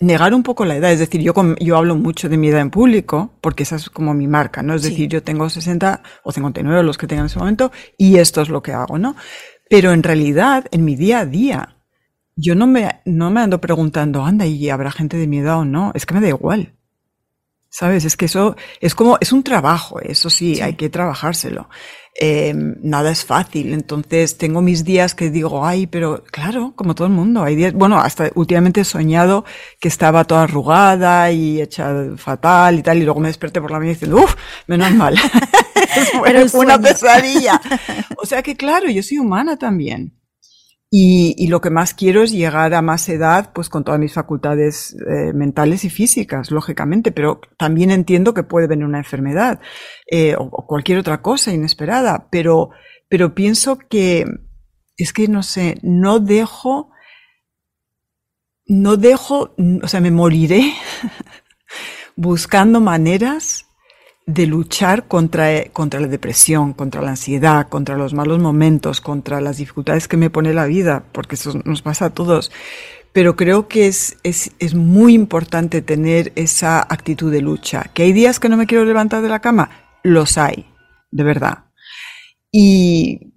[0.00, 0.92] negar un poco la edad.
[0.92, 4.14] Es decir, yo, yo hablo mucho de mi edad en público, porque esa es como
[4.14, 4.74] mi marca, ¿no?
[4.74, 8.42] Es decir, yo tengo 60 o 59, los que tengan en ese momento, y esto
[8.42, 9.16] es lo que hago, ¿no?
[9.68, 11.76] Pero en realidad, en mi día a día,
[12.36, 15.64] yo no me, no me ando preguntando, anda, y habrá gente de mi edad o
[15.64, 15.90] no.
[15.96, 16.74] Es que me da igual.
[17.74, 18.04] ¿Sabes?
[18.04, 21.70] Es que eso es como, es un trabajo, eso sí, hay que trabajárselo.
[22.20, 23.72] Eh, nada es fácil.
[23.72, 27.72] Entonces tengo mis días que digo, ay, pero claro, como todo el mundo, hay días,
[27.72, 29.46] bueno, hasta últimamente he soñado
[29.80, 33.78] que estaba toda arrugada y hecha fatal y tal, y luego me desperté por la
[33.78, 34.34] mañana diciendo, uff,
[34.66, 35.14] menos mal.
[36.26, 37.58] es una pesadilla.
[38.18, 40.12] O sea que claro, yo soy humana también.
[40.94, 44.12] Y, y, lo que más quiero es llegar a más edad, pues con todas mis
[44.12, 49.58] facultades eh, mentales y físicas, lógicamente, pero también entiendo que puede venir una enfermedad
[50.06, 52.72] eh, o, o, cualquier otra cosa inesperada, pero,
[53.08, 54.26] pero pienso que
[54.98, 56.90] es que no sé, no dejo,
[58.66, 60.74] no dejo, o sea, me moriré
[62.16, 63.64] buscando maneras
[64.26, 69.56] de luchar contra, contra la depresión, contra la ansiedad, contra los malos momentos, contra las
[69.56, 72.52] dificultades que me pone la vida, porque eso nos pasa a todos.
[73.12, 77.90] Pero creo que es, es, es muy importante tener esa actitud de lucha.
[77.92, 79.70] ¿Que hay días que no me quiero levantar de la cama?
[80.02, 80.66] Los hay,
[81.10, 81.64] de verdad.
[82.50, 83.34] Y,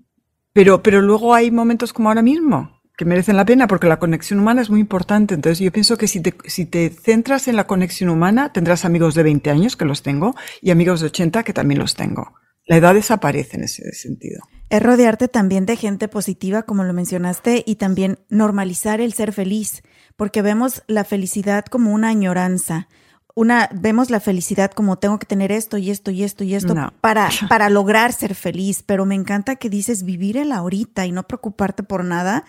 [0.54, 4.40] pero, pero luego hay momentos como ahora mismo, que merecen la pena porque la conexión
[4.40, 5.34] humana es muy importante.
[5.34, 9.16] Entonces yo pienso que si te, si te centras en la conexión humana, tendrás amigos
[9.16, 12.34] de 20 años, que los tengo, y amigos de 80, que también los tengo.
[12.68, 14.42] La edad desaparece en ese sentido.
[14.70, 19.84] Es rodearte también de gente positiva, como lo mencionaste, y también normalizar el ser feliz,
[20.16, 22.88] porque vemos la felicidad como una añoranza.
[23.36, 26.74] Una, vemos la felicidad como tengo que tener esto y esto y esto y esto
[26.74, 26.94] no.
[27.02, 31.28] para, para lograr ser feliz, pero me encanta que dices vivir el ahorita y no
[31.28, 32.46] preocuparte por nada,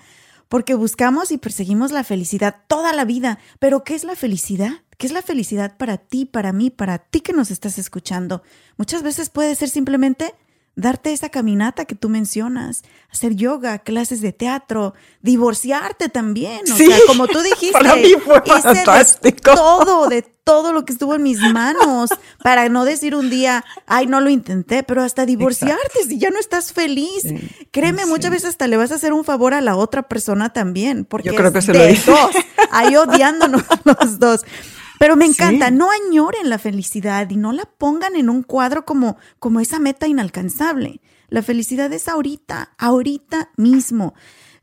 [0.49, 3.39] porque buscamos y perseguimos la felicidad toda la vida.
[3.59, 4.71] Pero ¿qué es la felicidad?
[4.99, 8.43] ¿Qué es la felicidad para ti, para mí, para ti que nos estás escuchando?
[8.77, 10.35] Muchas veces puede ser simplemente
[10.77, 16.99] darte esa caminata que tú mencionas, hacer yoga, clases de teatro, divorciarte también, o sea,
[17.07, 19.51] como tú dijiste, para mí fue fantástico.
[19.51, 22.11] De todo, de todo lo que estuvo en mis manos,
[22.43, 26.09] para no decir un día, ay, no lo intenté, pero hasta divorciarte Exacto.
[26.09, 27.23] si ya no estás feliz.
[27.23, 28.09] Sí, Créeme, sí.
[28.11, 31.31] muchas veces hasta le vas a hacer un favor a la otra persona también, porque
[31.31, 32.31] Yo creo que se de lo dos,
[32.71, 34.43] ahí odiándonos los dos.
[34.99, 35.75] Pero me encanta, sí.
[35.75, 40.07] no añoren la felicidad y no la pongan en un cuadro como, como esa meta
[40.07, 41.01] inalcanzable.
[41.29, 44.15] La felicidad es ahorita, ahorita mismo.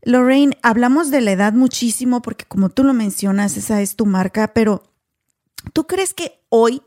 [0.02, 4.54] Lorraine, hablamos de la edad muchísimo porque como tú lo mencionas, esa es tu marca,
[4.54, 4.84] pero
[5.74, 6.82] ¿tú crees que hoy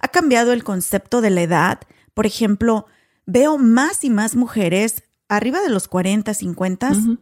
[0.00, 1.80] ha cambiado el concepto de la edad?
[2.14, 2.86] Por ejemplo,
[3.26, 7.18] veo más y más mujeres arriba de los 40, 50 uh -huh.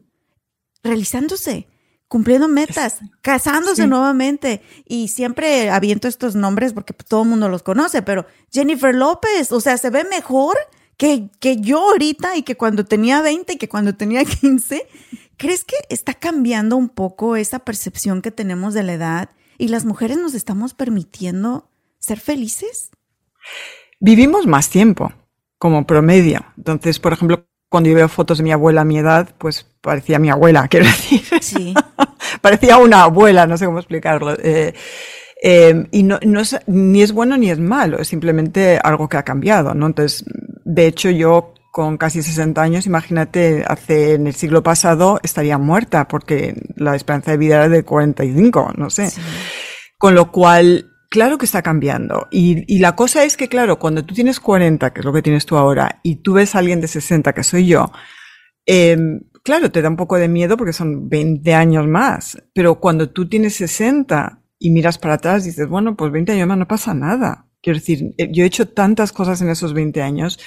[0.83, 1.69] realizándose
[2.11, 3.89] cumpliendo metas, casándose sí.
[3.89, 4.63] nuevamente.
[4.85, 9.61] Y siempre aviento estos nombres porque todo el mundo los conoce, pero Jennifer López, o
[9.61, 10.57] sea, se ve mejor
[10.97, 14.89] que, que yo ahorita y que cuando tenía 20 y que cuando tenía 15.
[15.37, 19.85] ¿Crees que está cambiando un poco esa percepción que tenemos de la edad y las
[19.85, 21.71] mujeres nos estamos permitiendo
[22.01, 22.91] ser felices?
[24.01, 25.13] Vivimos más tiempo
[25.59, 26.45] como promedio.
[26.57, 30.19] Entonces, por ejemplo, cuando yo veo fotos de mi abuela a mi edad, pues parecía
[30.19, 31.23] mi abuela, quiero decir.
[31.41, 31.73] Sí.
[32.43, 34.35] parecía una abuela, no sé cómo explicarlo.
[34.43, 34.75] Eh,
[35.43, 39.17] eh, y no, no es, ni es bueno ni es malo, es simplemente algo que
[39.17, 39.87] ha cambiado, ¿no?
[39.87, 40.25] Entonces,
[40.65, 46.09] de hecho, yo con casi 60 años, imagínate, hace en el siglo pasado estaría muerta
[46.09, 49.11] porque la esperanza de vida era de 45, no sé.
[49.11, 49.21] Sí.
[49.97, 52.29] Con lo cual, Claro que está cambiando.
[52.31, 55.23] Y, y, la cosa es que, claro, cuando tú tienes 40, que es lo que
[55.23, 57.91] tienes tú ahora, y tú ves a alguien de 60, que soy yo,
[58.65, 58.97] eh,
[59.43, 62.41] claro, te da un poco de miedo porque son 20 años más.
[62.55, 66.59] Pero cuando tú tienes 60 y miras para atrás, dices, bueno, pues 20 años más
[66.59, 67.49] no pasa nada.
[67.63, 70.39] Quiero decir, eh, yo he hecho tantas cosas en esos 20 años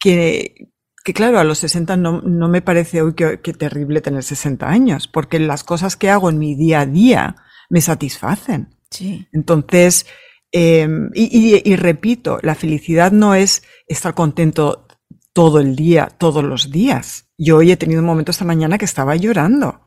[0.00, 0.70] que,
[1.04, 4.68] que claro, a los 60 no, no me parece hoy que, que terrible tener 60
[4.68, 7.36] años, porque las cosas que hago en mi día a día
[7.68, 8.77] me satisfacen.
[8.90, 9.26] Sí.
[9.32, 10.06] Entonces,
[10.52, 14.86] eh, y, repito, la felicidad no es estar contento
[15.32, 17.28] todo el día, todos los días.
[17.36, 19.86] Yo hoy he tenido un momento esta mañana que estaba llorando.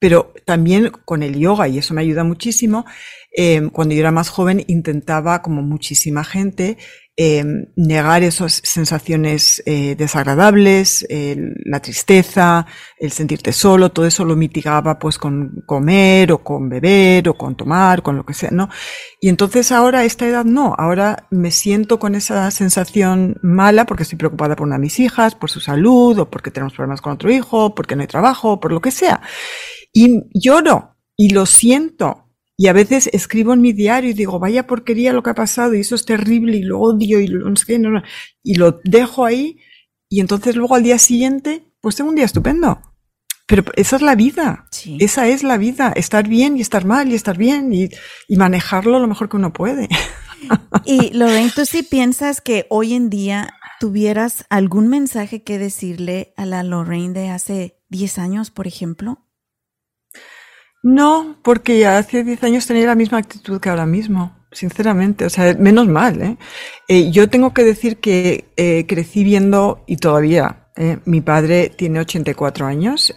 [0.00, 2.86] Pero también con el yoga, y eso me ayuda muchísimo,
[3.36, 6.78] eh, cuando yo era más joven intentaba, como muchísima gente,
[7.20, 11.04] eh, negar esas sensaciones eh, desagradables,
[11.64, 12.64] la tristeza,
[12.96, 17.56] el sentirte solo, todo eso lo mitigaba pues con comer o con beber o con
[17.56, 18.68] tomar, con lo que sea, ¿no?
[19.20, 24.04] Y entonces ahora a esta edad no, ahora me siento con esa sensación mala porque
[24.04, 27.14] estoy preocupada por una de mis hijas, por su salud o porque tenemos problemas con
[27.14, 29.20] otro hijo, porque no hay trabajo, por lo que sea.
[29.92, 32.27] Y lloro y lo siento
[32.60, 35.74] y a veces escribo en mi diario y digo, vaya porquería lo que ha pasado
[35.74, 38.02] y eso es terrible y lo odio y lo, no sé qué, no, no.
[38.42, 39.58] y lo dejo ahí
[40.08, 42.80] y entonces luego al día siguiente, pues tengo un día estupendo.
[43.46, 44.66] Pero esa es la vida.
[44.98, 45.92] Esa es la vida.
[45.96, 47.88] Estar bien y estar mal y estar bien y,
[48.26, 49.88] y manejarlo lo mejor que uno puede.
[50.84, 56.44] Y Lorraine, ¿tú sí piensas que hoy en día tuvieras algún mensaje que decirle a
[56.44, 59.27] la Lorraine de hace 10 años, por ejemplo?
[60.88, 65.26] No, porque hace 10 años tenía la misma actitud que ahora mismo, sinceramente.
[65.26, 66.22] O sea, menos mal.
[66.22, 66.38] ¿eh?
[66.88, 72.00] eh yo tengo que decir que eh, crecí viendo, y todavía, eh, mi padre tiene
[72.00, 73.14] 84 años,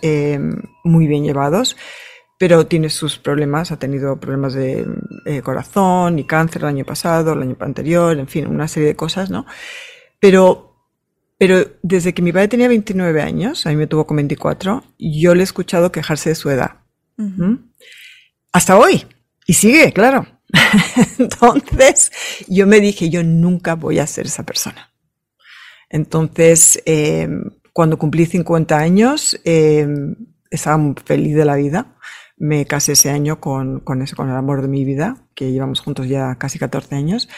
[0.83, 1.77] muy bien llevados,
[2.37, 7.41] pero tiene sus problemas, ha tenido problemas de corazón y cáncer el año pasado, el
[7.41, 9.45] año anterior, en fin, una serie de cosas, ¿no?
[10.19, 10.75] Pero,
[11.37, 15.35] pero desde que mi padre tenía 29 años, a mí me tuvo con 24, yo
[15.35, 16.80] le he escuchado quejarse de su edad
[18.51, 19.05] hasta hoy.
[19.45, 20.25] Y sigue, claro.
[21.17, 22.11] Entonces,
[22.47, 24.91] yo me dije, yo nunca voy a ser esa persona.
[25.89, 30.15] Entonces, em, cuando cumplí 50 años, em,
[30.49, 31.95] estaba muy feliz de la vida.
[32.37, 36.07] Me casé ese año con, con, con el amor de mi vida, que llevamos juntos
[36.07, 37.29] ya casi 14 años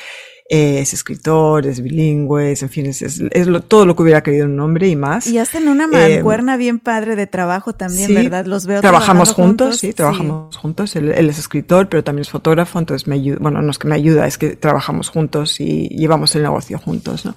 [0.56, 4.88] es escritor, es bilingüe, en fin, es, es, todo lo que hubiera querido un hombre
[4.88, 5.26] y más.
[5.26, 8.46] Y hacen una eh, mancuerna bien padre de trabajo también, ¿verdad?
[8.46, 10.96] Los veo Trabajamos juntos, sí, trabajamos juntos.
[10.96, 13.96] Él, es escritor, pero también es fotógrafo, entonces me ayuda, bueno, no es que me
[13.96, 17.36] ayuda, es que trabajamos juntos y llevamos el negocio juntos, ¿no?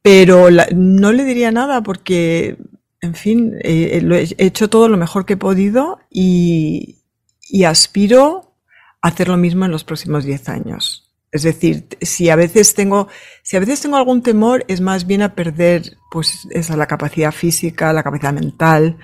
[0.00, 2.58] Pero no le diría nada porque,
[3.00, 7.00] en fin, eh, he hecho todo lo mejor que he podido y,
[7.48, 8.54] y aspiro
[9.02, 11.09] a hacer lo mismo en los próximos 10 años.
[11.32, 13.08] Es decir, si a veces tengo,
[13.42, 17.32] si a veces tengo algún temor, es más bien a perder, pues, esa la capacidad
[17.32, 18.98] física, la capacidad mental,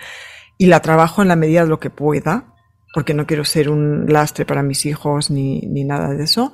[0.58, 2.54] y la trabajo en la medida de lo que pueda,
[2.94, 6.52] porque no quiero ser un lastre para mis hijos ni, ni nada de eso.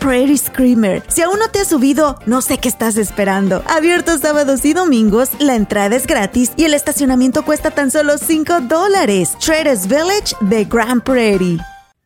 [0.01, 1.03] Prairie Screamer.
[1.07, 3.63] Si aún no te has subido, no sé qué estás esperando.
[3.67, 8.61] Abierto sábados y domingos, la entrada es gratis y el estacionamiento cuesta tan solo 5
[8.61, 9.37] dólares.
[9.39, 11.59] Traders Village de Grand Prairie.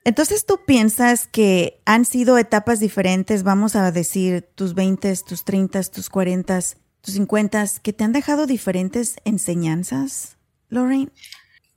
[0.04, 5.82] Entonces tú piensas que han sido etapas diferentes, vamos a decir, tus 20, tus 30,
[5.84, 6.60] tus 40,
[7.00, 10.38] tus 50, que te han dejado diferentes enseñanzas,
[10.70, 11.12] Lorraine?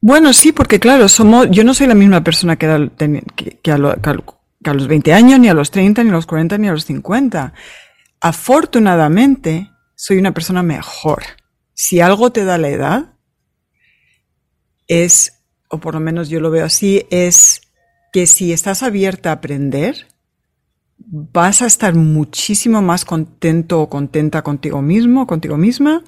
[0.01, 2.91] Bueno, sí, porque claro, somos, yo no soy la misma persona que,
[3.63, 3.95] que, lo,
[4.69, 6.85] a los 20 años, ni a los 30, ni a los 40, ni a los
[6.85, 7.53] 50.
[8.21, 11.23] Afortunadamente, soy una persona mejor.
[11.75, 13.13] Si algo te da la edad,
[14.87, 17.61] es, o por lo menos yo lo veo así, es
[18.13, 20.07] que si estás abierta a aprender,
[20.99, 26.03] vas a estar muchísimo más contento o contenta contigo mismo, contigo misma,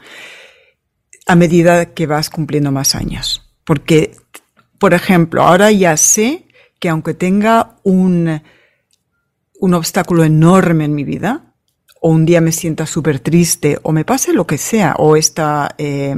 [1.27, 3.55] a medida que vas cumpliendo más años.
[3.65, 4.17] Porque,
[4.79, 6.47] por ejemplo, ahora ya sé
[6.81, 8.43] que aunque tenga un,
[9.61, 11.55] un obstáculo enorme en mi vida,
[12.01, 15.75] o un día me sienta súper triste, o me pase lo que sea, o esta,
[15.77, 16.15] eh,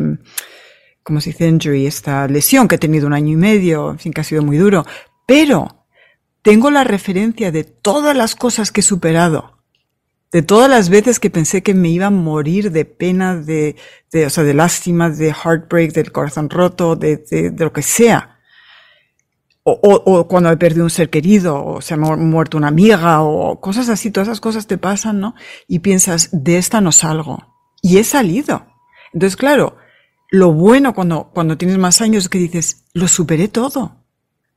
[1.02, 4.12] como se dice, injury, esta lesión que he tenido un año y medio, en fin,
[4.12, 4.86] que ha sido muy duro,
[5.26, 5.86] pero
[6.42, 9.58] tengo la referencia de todas las cosas que he superado,
[10.30, 13.74] de todas las veces que pensé que me iba a morir de pena, de,
[14.12, 17.82] de o sea, de lástima, de heartbreak, del corazón roto, de, de, de lo que
[17.82, 18.31] sea
[19.64, 23.60] o, o, cuando he perdido un ser querido, o se ha muerto una amiga, o
[23.60, 25.34] cosas así, todas esas cosas te pasan, ¿no?
[25.68, 27.46] Y piensas, de esta no salgo.
[27.80, 28.66] Y he salido.
[29.12, 29.76] Entonces, claro,
[30.30, 33.96] lo bueno cuando, cuando tienes más años es que dices, lo superé todo.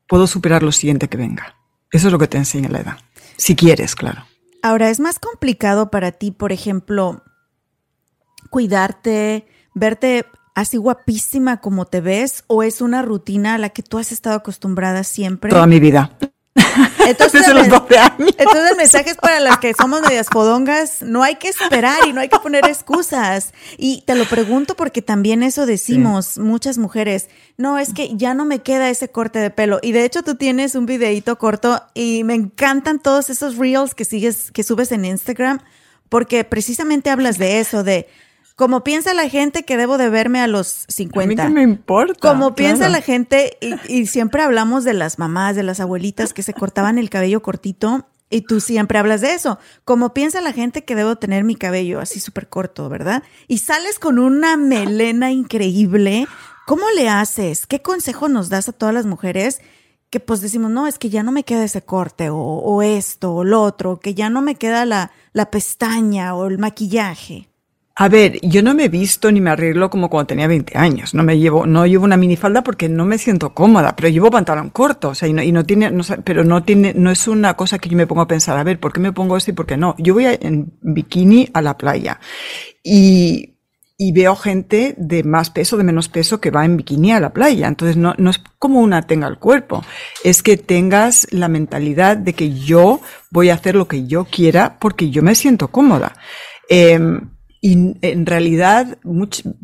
[0.08, 1.56] Puedo superar lo siguiente que venga.
[1.92, 2.98] Eso es lo que te enseña la edad.
[3.38, 4.26] Si quieres, claro.
[4.62, 7.24] Ahora, es más complicado para ti, por ejemplo,
[8.50, 10.26] cuidarte, verte
[10.56, 14.38] así guapísima como te ves o es una rutina a la que tú has estado
[14.38, 15.52] acostumbrada siempre?
[15.52, 16.18] Toda mi vida.
[17.06, 18.30] Entonces, los 12 años.
[18.38, 22.14] entonces el mensaje es para las que somos medias podongas, no hay que esperar y
[22.14, 23.54] no hay que poner excusas.
[23.78, 28.46] Y te lo pregunto porque también eso decimos muchas mujeres, no, es que ya no
[28.46, 29.80] me queda ese corte de pelo.
[29.82, 34.06] Y de hecho tú tienes un videito corto y me encantan todos esos reels que
[34.06, 35.60] sigues, que subes en Instagram,
[36.10, 38.08] porque precisamente hablas de eso, de
[38.56, 41.44] como piensa la gente que debo de verme a los 50.
[41.44, 42.16] A mí me importa.
[42.20, 43.58] Como piensa la gente,
[43.90, 48.08] y, siempre hablamos de las mamás, de las abuelitas que se cortaban el cabello cortito,
[48.30, 49.60] y tú siempre hablas de eso.
[49.84, 53.24] Como piensa la gente que debo tener mi cabello así súper corto, ¿verdad?
[53.48, 56.26] Y sales con una melena increíble.
[56.66, 57.68] ¿Cómo le haces?
[57.68, 59.60] ¿Qué consejo nos das a todas las mujeres?
[60.10, 63.36] Que pues decimos, no, es que ya no me queda ese corte, o, o esto,
[63.36, 67.50] o lo otro, que ya no me queda la, la pestaña o el maquillaje.
[67.98, 71.14] A ver, yo no me he visto ni me arreglo como cuando tenía 20 años.
[71.14, 74.70] No me llevo, no llevo una minifalda porque no me siento cómoda, pero llevo pantalón
[74.70, 75.90] corto, o sea, y no, y no tiene,
[76.26, 78.82] pero no tiene, no es una cosa que yo me pongo a pensar, a ver,
[78.82, 79.96] ¿por qué me pongo esto y por qué no?
[79.98, 82.20] Yo voy en bikini a la playa
[82.84, 83.60] y,
[83.98, 87.32] y veo gente de más peso, de menos peso que va en bikini a la
[87.32, 87.66] playa.
[87.70, 89.86] Entonces no, no es como una tenga el cuerpo,
[90.22, 93.00] es que tengas la mentalidad de que yo
[93.32, 96.18] voy a hacer lo que yo quiera porque yo me siento cómoda.
[96.70, 97.00] Eh,
[97.62, 98.98] y en realidad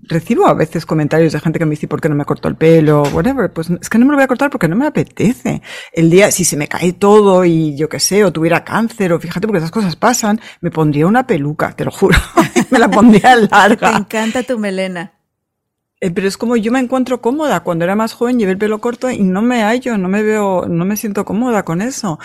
[0.04, 2.56] recibo a veces comentarios de gente que me dice, ¿por qué no me corto el
[2.56, 3.04] pelo?
[3.04, 3.52] Whatever.
[3.54, 5.62] Pues es que no me lo voy a cortar porque no me apetece.
[5.94, 9.20] El día, si se me cae todo y yo qué sé, o tuviera cáncer, o
[9.20, 12.18] fíjate porque esas cosas pasan, me pondría una peluca, te lo juro.
[12.72, 13.92] me la pondría larga.
[13.92, 15.14] Me encanta tu melena.
[16.04, 17.60] Eh, pero es como yo me encuentro cómoda.
[17.60, 20.66] Cuando era más joven llevé el pelo corto y no me hallo, no me veo,
[20.68, 22.18] no me siento cómoda con eso.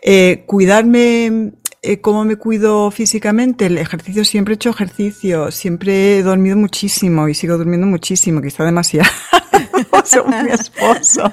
[0.00, 1.54] Eh, cuidarme
[1.84, 7.28] eh, cómo me cuido físicamente, el ejercicio, siempre he hecho ejercicio, siempre he dormido muchísimo
[7.28, 9.08] y sigo durmiendo muchísimo, quizá demasiado,
[10.04, 11.32] según mi esposo.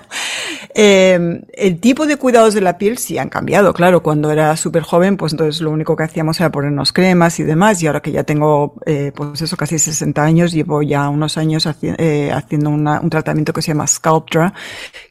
[0.74, 4.84] Eh, el tipo de cuidados de la piel sí han cambiado, claro, cuando era súper
[4.84, 8.12] joven, pues entonces lo único que hacíamos era ponernos cremas y demás, y ahora que
[8.12, 13.00] ya tengo, eh, pues eso, casi 60 años, llevo ya unos años eh, haciendo una,
[13.02, 14.54] un tratamiento que se llama Sculptra,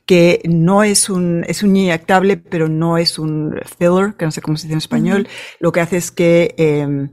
[0.06, 4.40] que no es un, es un inyectable, pero no es un filler, que no sé
[4.40, 5.28] cómo se dice en español.
[5.60, 7.10] Lo que hace es que em,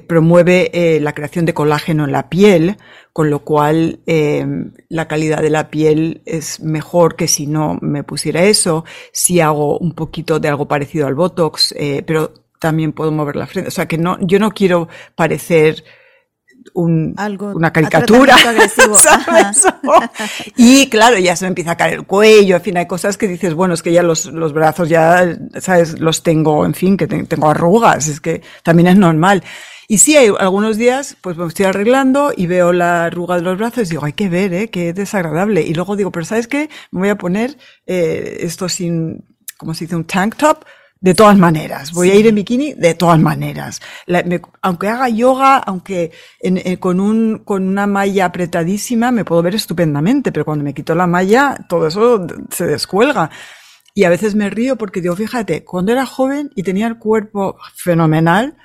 [0.00, 2.76] promueve eh, la creación de colágeno en la piel,
[3.12, 8.02] con lo cual em, la calidad de la piel es mejor que si no me
[8.02, 8.84] pusiera eso.
[9.12, 13.46] Si hago un poquito de algo parecido al Botox, eh, pero también puedo mover la
[13.46, 13.68] frente.
[13.68, 15.84] O sea, que no, yo no quiero parecer
[16.72, 18.36] un, Algo, una caricatura.
[20.56, 23.28] y claro, ya se me empieza a caer el cuello, en fin, hay cosas que
[23.28, 25.98] dices, bueno, es que ya los, los brazos ya, ¿sabes?
[26.00, 29.42] Los tengo, en fin, que te, tengo arrugas, es que también es normal.
[29.86, 33.58] Y sí, hay algunos días, pues me estoy arreglando y veo la arruga de los
[33.58, 34.70] brazos y digo, hay que ver, ¿eh?
[34.70, 35.60] Qué desagradable.
[35.60, 36.70] Y luego digo, pero ¿sabes qué?
[36.90, 39.24] Me voy a poner eh, esto sin,
[39.58, 39.96] ¿cómo se dice?
[39.96, 40.64] Un tank top
[41.04, 41.92] de todas maneras.
[41.92, 43.82] Voy a ir en bikini de todas maneras.
[44.06, 49.22] La, me, aunque haga yoga, aunque en, en, con, un, con una malla apretadísima, me
[49.22, 53.30] puedo ver estupendamente, pero cuando me quito la malla, todo eso se descuelga.
[53.92, 57.58] Y a veces me río porque digo, fíjate, cuando era joven y tenía el cuerpo
[57.74, 58.56] fenomenal,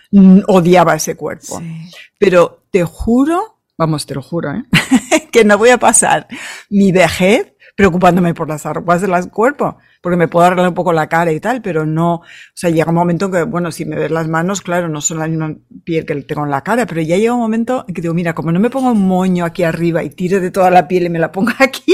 [0.47, 1.59] odiaba ese cuerpo.
[1.59, 1.91] Sí.
[2.17, 4.63] Pero te juro, vamos, te lo juro, ¿eh?
[5.33, 6.25] que no voy a pasar
[6.69, 11.09] mi vejez preocupándome por las arrugas del cuerpo, porque me puedo arreglar un poco la
[11.09, 12.23] cara y tal, pero no, o
[12.53, 15.27] sea, llega un momento que, bueno, si me ves las manos, claro, no son la
[15.27, 18.13] misma piel que tengo en la cara, pero ya llega un momento en que digo,
[18.13, 21.05] mira, como no me pongo un moño aquí arriba y tire de toda la piel
[21.05, 21.93] y me la ponga aquí,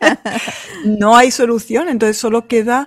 [0.84, 2.86] no hay solución, entonces solo queda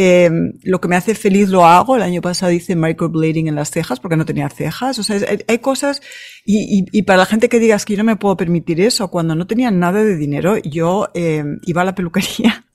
[0.00, 0.30] eh,
[0.62, 1.96] lo que me hace feliz lo hago.
[1.96, 4.98] El año pasado hice microblading en las cejas porque no tenía cejas.
[4.98, 6.02] O sea, hay, hay cosas,
[6.44, 9.08] y, y, y, para la gente que digas que yo no me puedo permitir eso,
[9.08, 12.67] cuando no tenía nada de dinero, yo eh, iba a la peluquería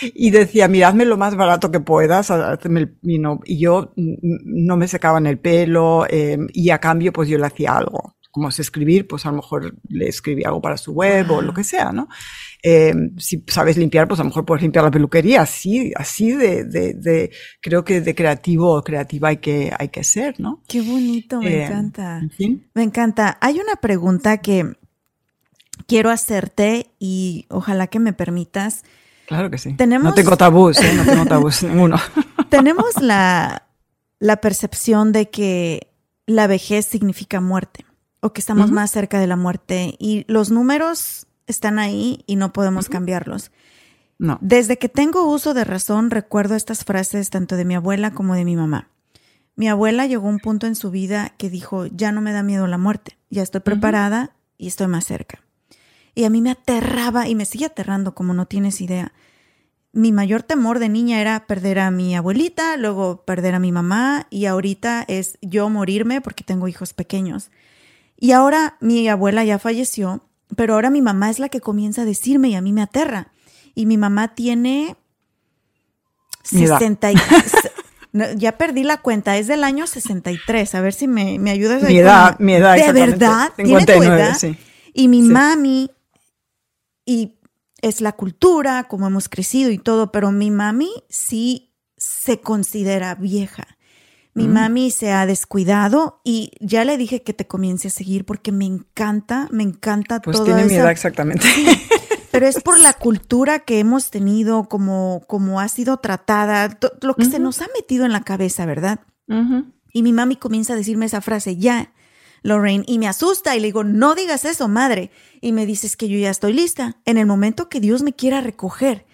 [0.00, 3.92] y decía, mira, hazme lo más barato que puedas, hazme el, y, no, y yo
[3.96, 8.16] no me secaban el pelo eh, y a cambio pues yo le hacía algo.
[8.32, 11.52] Como sé escribir, pues a lo mejor le escribí algo para su web o lo
[11.52, 12.08] que sea, ¿no?
[12.62, 15.42] Eh, si sabes limpiar, pues a lo mejor puedes limpiar la peluquería.
[15.42, 20.04] Así, así de, de, de creo que de creativo o creativa hay que, hay que
[20.04, 20.62] ser, ¿no?
[20.68, 22.18] Qué bonito, me eh, encanta.
[22.18, 22.70] En fin.
[22.72, 23.36] Me encanta.
[23.40, 24.76] Hay una pregunta que
[25.88, 28.84] quiero hacerte y ojalá que me permitas.
[29.30, 29.74] Claro que sí.
[29.74, 30.92] Tenemos, no tengo tabús, ¿eh?
[30.92, 31.98] no tengo tabús ninguno.
[32.48, 33.62] tenemos la,
[34.18, 35.92] la percepción de que
[36.26, 37.86] la vejez significa muerte
[38.18, 38.74] o que estamos uh -huh.
[38.74, 42.92] más cerca de la muerte y los números están ahí y no podemos uh -huh.
[42.92, 43.52] cambiarlos.
[44.18, 44.36] No.
[44.40, 48.44] Desde que tengo uso de razón recuerdo estas frases tanto de mi abuela como de
[48.44, 48.88] mi mamá.
[49.54, 52.42] Mi abuela llegó a un punto en su vida que dijo, ya no me da
[52.42, 54.54] miedo la muerte, ya estoy preparada uh -huh.
[54.58, 55.38] y estoy más cerca.
[56.14, 59.12] Y a mí me aterraba y me sigue aterrando como no tienes idea.
[59.92, 64.26] Mi mayor temor de niña era perder a mi abuelita, luego perder a mi mamá
[64.30, 67.50] y ahorita es yo morirme porque tengo hijos pequeños.
[68.16, 70.24] Y ahora mi abuela ya falleció,
[70.56, 73.32] pero ahora mi mamá es la que comienza a decirme y a mí me aterra.
[73.74, 74.96] Y mi mamá tiene
[76.44, 77.16] 60 y,
[78.36, 80.74] ya perdí la cuenta, es del año 63.
[80.74, 81.82] A ver si me, me ayudas.
[81.82, 82.76] Mi edad, mi edad.
[82.76, 84.36] De verdad, 59, ¿tiene tu edad?
[84.38, 84.56] Sí.
[84.92, 85.28] Y mi sí.
[85.28, 85.90] mami,
[87.04, 87.38] y
[87.82, 93.66] es la cultura, como hemos crecido y todo, pero mi mami sí se considera vieja.
[94.34, 94.52] Mi mm.
[94.52, 98.64] mami se ha descuidado y ya le dije que te comience a seguir porque me
[98.64, 100.68] encanta, me encanta pues toda tiene esa...
[100.68, 101.46] mi edad exactamente.
[102.30, 107.24] Pero es por la cultura que hemos tenido, como, como ha sido tratada, lo que
[107.24, 107.30] uh -huh.
[107.30, 109.00] se nos ha metido en la cabeza, ¿verdad?
[109.26, 109.72] Uh -huh.
[109.92, 111.92] Y mi mami comienza a decirme esa frase, ya,
[112.42, 115.10] Lorraine, y me asusta y le digo, no digas eso, madre.
[115.40, 118.40] Y me dices que yo ya estoy lista, en el momento que Dios me quiera
[118.40, 119.06] recoger.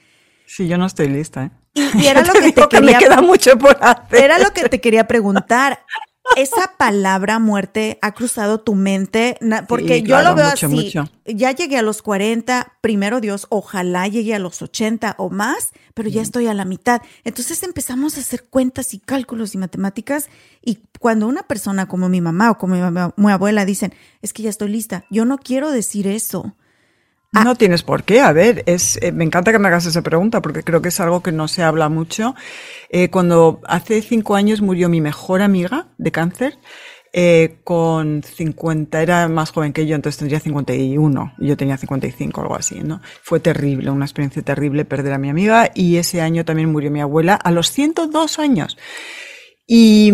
[0.47, 1.51] Sí, yo no estoy lista, ¿eh?
[1.75, 2.99] Y, y era lo que te, quería.
[2.99, 4.25] Me queda mucho por hacer.
[4.25, 5.85] Era lo que te quería preguntar.
[6.35, 10.75] Esa palabra muerte ha cruzado tu mente, porque sí, claro, yo lo veo mucho, así.
[10.75, 11.05] Mucho.
[11.25, 16.09] Ya llegué a los 40, primero Dios, ojalá llegue a los 80 o más, pero
[16.09, 17.01] ya estoy a la mitad.
[17.25, 20.29] Entonces empezamos a hacer cuentas y cálculos y matemáticas.
[20.63, 24.43] Y cuando una persona como mi mamá o como mi, mi abuela dicen, es que
[24.43, 26.55] ya estoy lista, yo no quiero decir eso.
[27.33, 27.45] Ah.
[27.45, 28.21] No tienes por qué.
[28.21, 31.01] A ver, es, eh, me encanta que me hagas esa pregunta porque creo que es
[31.01, 32.35] algo que no se habla mucho.
[32.91, 36.59] Eh, cuando hace cinco años murió mi mejor amiga de cáncer,
[37.13, 42.41] eh, con 50, era más joven que yo, entonces tendría 51 y yo tenía 55
[42.41, 43.01] o algo así, ¿no?
[43.23, 47.01] Fue terrible, una experiencia terrible perder a mi amiga y ese año también murió mi
[47.01, 48.77] abuela a los 102 años.
[49.67, 50.13] Y,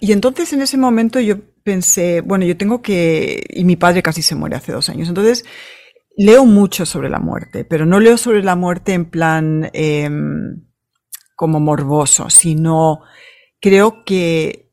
[0.00, 4.22] y entonces en ese momento yo pensé, bueno, yo tengo que, y mi padre casi
[4.22, 5.44] se muere hace dos años, entonces
[6.18, 10.10] leo mucho sobre la muerte, pero no leo sobre la muerte en plan eh,
[11.36, 13.02] como morboso, sino
[13.60, 14.72] creo que,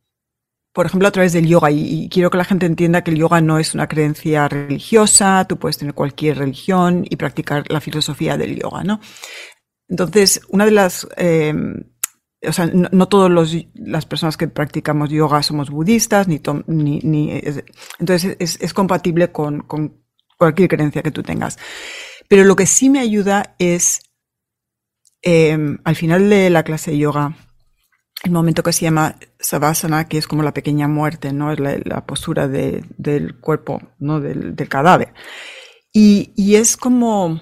[0.73, 3.41] por ejemplo, a través del yoga, y, quiero que la gente entienda que el yoga
[3.41, 8.59] no es una creencia religiosa, tú puedes tener cualquier religión y practicar la filosofía del
[8.59, 8.99] yoga, ¿no?
[9.87, 11.07] Entonces, una de las...
[11.15, 11.53] Eh,
[12.47, 13.31] o sea, no, no todas
[13.75, 17.41] las personas que practicamos yoga somos budistas, ni, ni, ni
[17.99, 20.04] entonces es, es compatible con, con
[20.37, 21.57] cualquier creencia que tú tengas.
[22.27, 24.01] Pero lo que sí me ayuda es,
[25.21, 27.35] eh, al final de la clase de yoga,
[28.23, 31.51] el momento que se llama Savasana, que es como la pequeña muerte, ¿no?
[31.51, 34.19] Es la, postura del cuerpo, ¿no?
[34.19, 35.13] Del, cadáver.
[35.93, 37.39] Y, y, es como,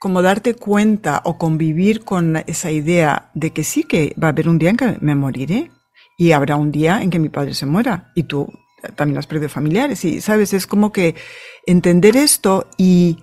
[0.00, 4.48] como darte cuenta o convivir con esa idea de que sí que va a haber
[4.48, 5.70] un día en que me moriré
[6.18, 8.52] y habrá un día en que mi padre se muera y tú
[8.94, 10.52] también has perdido familiares y, ¿sabes?
[10.52, 11.14] Es como que
[11.66, 13.18] entender esto y,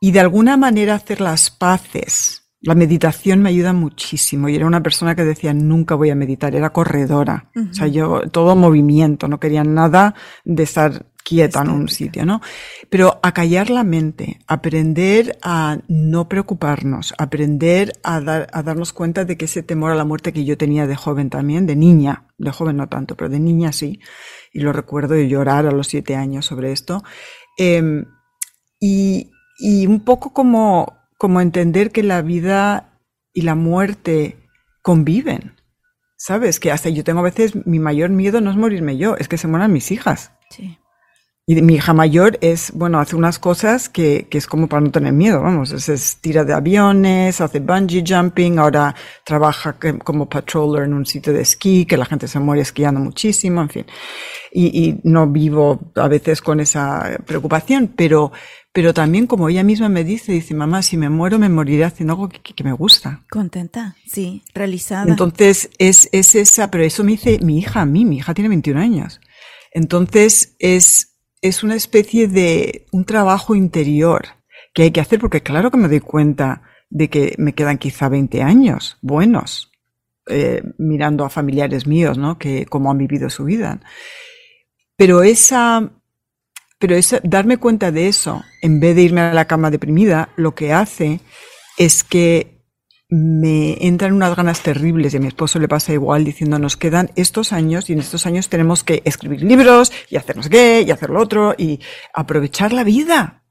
[0.00, 4.48] y de alguna manera hacer las paces la meditación me ayuda muchísimo.
[4.48, 7.50] Y era una persona que decía, nunca voy a meditar, era corredora.
[7.54, 10.14] O sea, yo, todo movimiento, no quería nada
[10.44, 12.40] de estar quieta en un sitio, ¿no?
[12.88, 19.26] Pero a callar la mente, aprender a no preocuparnos, aprender a, dar, a darnos cuenta
[19.26, 22.28] de que ese temor a la muerte que yo tenía de joven también, de niña,
[22.38, 24.00] de joven no tanto, pero de niña sí,
[24.54, 27.02] y lo recuerdo de llorar a los siete años sobre esto,
[27.58, 28.06] em,
[28.80, 33.00] y, y un poco como como entender que la vida
[33.32, 34.36] y la muerte
[34.82, 35.56] conviven.
[36.18, 36.60] ¿Sabes?
[36.60, 39.38] Que hasta yo tengo a veces mi mayor miedo no es morirme yo, es que
[39.38, 40.32] se mueran mis hijas.
[40.50, 40.78] Sí.
[41.46, 44.90] Y mi hija mayor es, bueno, hace unas cosas que, que es como para no
[44.90, 48.94] tener miedo, vamos, es, es, tira de aviones, hace bungee jumping, ahora
[49.26, 53.60] trabaja como patroller en un sitio de esquí, que la gente se muere esquiando muchísimo,
[53.60, 53.86] en fin.
[54.52, 58.32] Y, y no vivo a veces con esa preocupación, pero,
[58.72, 62.14] pero también como ella misma me dice, dice, mamá, si me muero, me moriré haciendo
[62.14, 63.22] algo que, me gusta.
[63.28, 65.10] Contenta, sí, realizada.
[65.10, 68.48] Entonces, es, es esa, pero eso me dice mi hija a mí, mi hija tiene
[68.48, 69.20] 21 años.
[69.72, 71.13] Entonces, es,
[71.44, 74.28] es una especie de un trabajo interior
[74.72, 78.08] que hay que hacer porque claro que me doy cuenta de que me quedan quizá
[78.08, 79.70] 20 años buenos,
[80.26, 82.38] eh, mirando a familiares míos, ¿no?
[82.38, 83.82] Que cómo han vivido su vida.
[84.96, 85.92] Pero esa,
[86.78, 90.54] pero es darme cuenta de eso, en vez de irme a la cama deprimida, lo
[90.54, 91.20] que hace
[91.76, 92.53] es que
[93.14, 97.12] me entran unas ganas terribles y a mi esposo le pasa igual diciendo nos quedan
[97.14, 101.10] estos años y en estos años tenemos que escribir libros y hacernos gay y hacer
[101.10, 101.78] lo otro y
[102.12, 103.44] aprovechar la vida.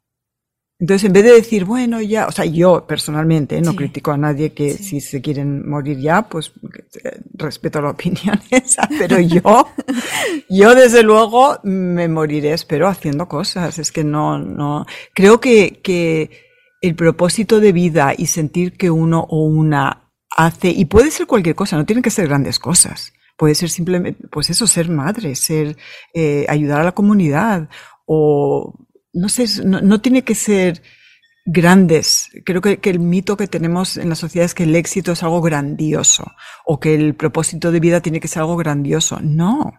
[0.79, 4.51] Entonces, en vez de decir, bueno, ya, o sea, yo personalmente no critico a nadie
[4.51, 6.51] que si se quieren morir ya, pues
[7.01, 9.69] eh, respeto la opinión esa, pero yo,
[10.49, 13.79] yo desde luego me moriré, espero, haciendo cosas.
[13.79, 16.52] Es que no, no, creo que, que
[16.83, 21.55] el propósito de vida y sentir que uno o una hace, y puede ser cualquier
[21.55, 23.13] cosa, no tienen que ser grandes cosas.
[23.37, 25.77] Puede ser simplemente, pues eso, ser madre, ser,
[26.13, 27.69] eh, ayudar a la comunidad
[28.05, 28.77] o
[29.13, 30.83] no sé, no, tiene que ser
[31.45, 32.29] grandes.
[32.45, 35.41] Creo que, el mito que tenemos en la sociedad es que el éxito es algo
[35.41, 36.33] grandioso
[36.65, 39.19] o que el propósito de vida tiene que ser algo grandioso.
[39.21, 39.71] No,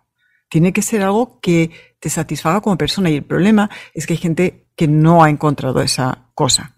[0.48, 3.10] tiene que ser algo que te satisfaga como persona.
[3.10, 6.73] Y el problema es que hay gente que no ha encontrado esa cosa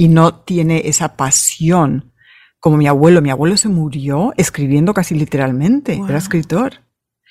[0.00, 2.14] y no tiene esa pasión.
[2.58, 6.86] Como mi abuelo, mi abuelo se murió escribiendo casi literalmente, era escritor.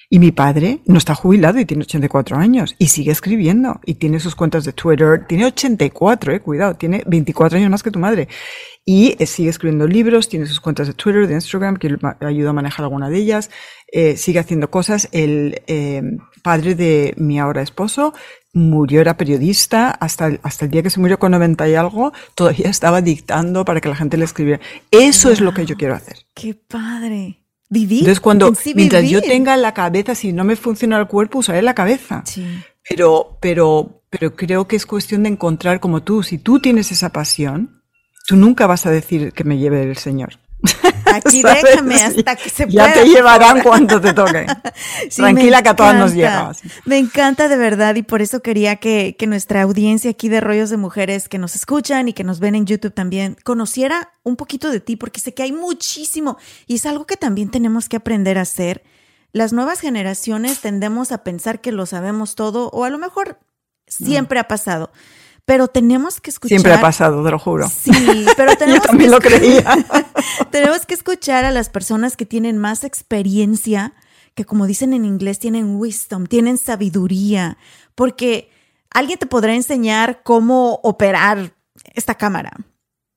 [0.08, 4.20] Y mi padre no está jubilado y tiene 84 años y sigue escribiendo y tiene
[4.20, 5.26] sus cuentas de Twitter.
[5.28, 8.28] Tiene 84, eh, cuidado, tiene 24 años más que tu madre.
[8.86, 12.54] Y eh, sigue escribiendo libros, tiene sus cuentas de Twitter, de Instagram, que ayuda a
[12.54, 13.50] manejar alguna de ellas.
[13.92, 15.10] Eh, sigue haciendo cosas.
[15.12, 16.02] El eh,
[16.44, 18.14] padre de mi ahora esposo
[18.54, 22.70] murió, era periodista, hasta, hasta el día que se murió con 90 y algo, todavía
[22.70, 24.60] estaba dictando para que la gente le escribiera.
[24.92, 26.18] Eso es lo que yo quiero hacer.
[26.34, 27.44] ¡Qué padre!
[27.72, 28.00] Vivir.
[28.00, 31.76] Entonces, cuando, mientras yo tenga la cabeza, si no me funciona el cuerpo, usaré la
[31.76, 32.24] cabeza.
[32.26, 32.44] Sí.
[32.88, 37.10] Pero, pero, pero creo que es cuestión de encontrar como tú, si tú tienes esa
[37.10, 37.84] pasión,
[38.28, 40.40] tú nunca vas a decir que me lleve el Señor.
[41.06, 42.88] Aquí déjame hasta que se pueda.
[42.88, 44.46] Ya te llevarán cuando te toque.
[45.16, 46.52] Tranquila que a todas nos llega.
[46.86, 50.70] Me encanta de verdad y por eso quería que, que nuestra audiencia aquí de Rollos
[50.70, 54.70] de Mujeres que nos escuchan y que nos ven en YouTube también conociera un poquito
[54.70, 56.38] de ti porque sé que hay muchísimo
[56.68, 58.84] y es algo que también tenemos que aprender a hacer.
[59.32, 63.40] Las nuevas generaciones tendemos a pensar que lo sabemos todo o a lo mejor
[63.88, 64.92] siempre ha pasado
[65.50, 66.60] pero tenemos que escuchar.
[66.60, 67.68] Siempre ha pasado, te lo juro.
[67.68, 67.92] Sí,
[68.38, 68.84] pero tenemos.
[68.84, 69.84] Yo también lo creía.
[70.52, 73.96] tenemos que escuchar a las personas que tienen más experiencia,
[74.36, 77.58] que como dicen en inglés, tienen wisdom, tienen sabiduría,
[77.96, 78.52] porque
[78.92, 81.56] alguien te podrá enseñar cómo operar
[81.96, 82.52] esta cámara.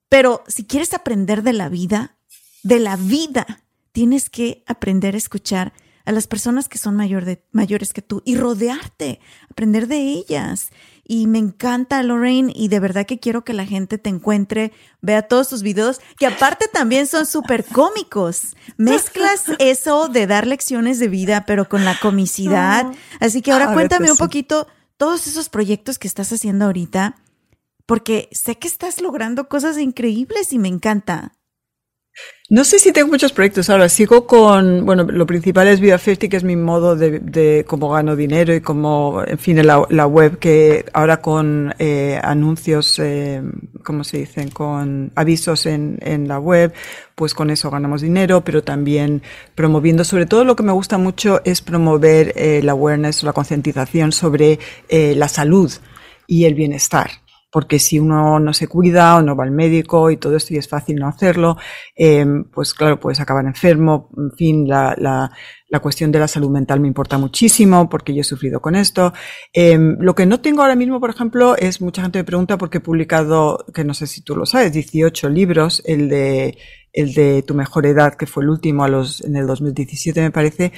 [0.09, 2.17] Pero si quieres aprender de la vida,
[2.63, 3.63] de la vida,
[3.93, 5.75] tienes que aprender a escuchar
[6.05, 10.71] a las personas que son mayor de, mayores que tú y rodearte, aprender de ellas.
[11.05, 15.23] Y me encanta, Lorraine, y de verdad que quiero que la gente te encuentre, vea
[15.23, 18.57] todos tus videos, que aparte también son súper cómicos.
[18.77, 22.87] Mezclas eso de dar lecciones de vida, pero con la comicidad.
[23.21, 27.17] Así que ahora cuéntame un poquito todos esos proyectos que estás haciendo ahorita,
[27.87, 31.33] porque sé que estás logrando cosas increíbles y me encanta.
[32.53, 33.89] No sé si tengo muchos proyectos ahora.
[33.89, 37.89] Sigo con, bueno, lo principal es Viva 50, que es mi modo de, de cómo
[37.89, 43.41] gano dinero y cómo, en fin, la, la web que ahora con eh, anuncios, eh,
[43.83, 44.51] ¿cómo se dicen?
[44.51, 46.75] Con avisos en, en la web,
[47.15, 49.23] pues con eso ganamos dinero, pero también
[49.55, 54.13] promoviendo, sobre todo lo que me gusta mucho es promover eh, la awareness, la concientización
[54.13, 54.59] sobre
[54.91, 55.73] eh, la salud
[56.27, 57.13] y el bienestar
[57.53, 60.57] porque si uno no se cuida o no va al médico y todo esto y
[60.57, 61.59] es fácil no hacerlo,
[61.95, 64.09] eh, pues claro, puedes acabar enfermo.
[64.17, 65.31] En fin, la, la,
[65.69, 69.13] la, cuestión de la salud mental me importa muchísimo porque yo he sufrido con esto.
[69.53, 72.79] Eh, lo que no tengo ahora mismo, por ejemplo, es mucha gente me pregunta porque
[72.79, 76.57] he publicado, que no sé si tú lo sabes, 18 libros, el de
[76.93, 80.31] el de Tu mejor edad, que fue el último a los, en el 2017 me
[80.31, 80.73] parece,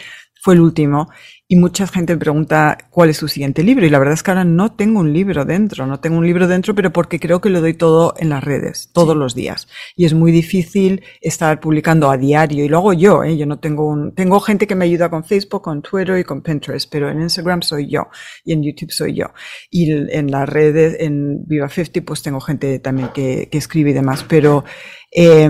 [0.44, 1.08] fue el último.
[1.48, 3.86] Y mucha gente me pregunta cuál es su siguiente libro.
[3.86, 6.46] Y la verdad es que ahora no tengo un libro dentro, no tengo un libro
[6.46, 9.18] dentro, pero porque creo que lo doy todo en las redes, todos sí.
[9.18, 9.68] los días.
[9.96, 12.62] Y es muy difícil estar publicando a diario.
[12.62, 13.38] Y lo hago yo, ¿eh?
[13.38, 16.42] Yo no tengo un, tengo gente que me ayuda con Facebook, con Twitter y con
[16.42, 18.08] Pinterest, pero en Instagram soy yo.
[18.44, 19.28] Y en YouTube soy yo.
[19.70, 23.94] Y en las redes, en Viva 50, pues tengo gente también que, que escribe y
[23.94, 24.26] demás.
[24.28, 24.64] Pero,
[25.10, 25.48] eh,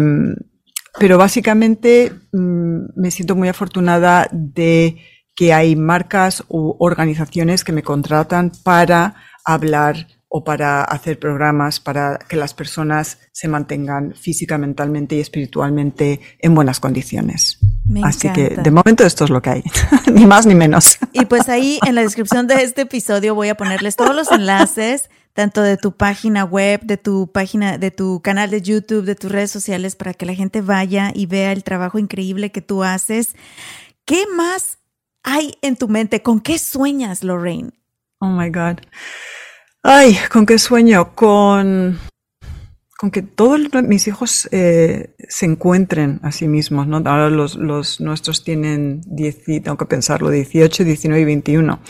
[0.98, 4.98] pero básicamente mmm, me siento muy afortunada de
[5.34, 12.18] que hay marcas u organizaciones que me contratan para hablar o para hacer programas para
[12.18, 17.60] que las personas se mantengan física, mentalmente y espiritualmente en buenas condiciones.
[17.84, 18.56] Me Así encanta.
[18.56, 19.62] que de momento esto es lo que hay,
[20.12, 20.98] ni más ni menos.
[21.12, 25.08] Y pues ahí en la descripción de este episodio voy a ponerles todos los enlaces
[25.34, 29.30] tanto de tu página web, de tu página, de tu canal de YouTube, de tus
[29.30, 33.34] redes sociales, para que la gente vaya y vea el trabajo increíble que tú haces.
[34.04, 34.78] ¿Qué más
[35.24, 36.22] hay en tu mente?
[36.22, 37.72] ¿Con qué sueñas, Lorraine?
[38.20, 38.78] Oh my God.
[39.82, 41.14] Ay, ¿con qué sueño?
[41.14, 41.98] Con,
[42.96, 46.98] con que todos mis hijos eh, se encuentren a sí mismos, ¿no?
[46.98, 51.80] Ahora los, nuestros tienen 10, tengo que pensarlo, 18, 19 y 21.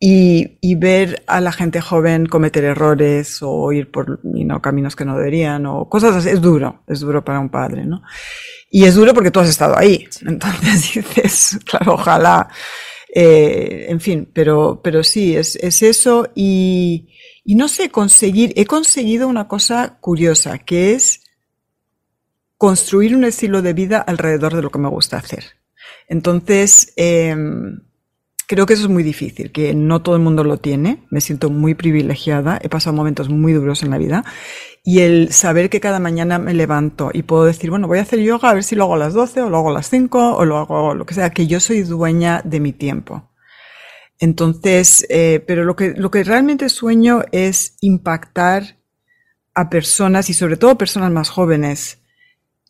[0.00, 4.94] Y, y, ver a la gente joven cometer errores o ir por you know, caminos
[4.94, 8.02] que no deberían o cosas así, es duro, es duro para un padre, ¿no?
[8.70, 10.06] Y es duro porque tú has estado ahí.
[10.24, 12.48] Entonces dices, claro, ojalá,
[13.12, 17.08] eh, en fin, pero, pero sí, es, es eso y,
[17.44, 21.24] y no sé, conseguir, he conseguido una cosa curiosa, que es
[22.56, 25.44] construir un estilo de vida alrededor de lo que me gusta hacer.
[26.08, 27.34] Entonces, eh,
[28.48, 31.06] creo que eso es muy difícil, que no todo el mundo lo tiene.
[31.10, 34.24] Me siento muy privilegiada, he pasado momentos muy duros en la vida.
[34.82, 38.20] Y el saber que cada mañana me levanto y puedo decir, bueno, voy a hacer
[38.20, 40.36] yoga, a ver si lo hago a las 12 o lo hago a las 5
[40.36, 43.30] o lo hago lo que sea, que yo soy dueña de mi tiempo.
[44.18, 48.78] Entonces, eh, pero lo que, lo que realmente sueño es impactar
[49.54, 51.98] a personas y sobre todo personas más jóvenes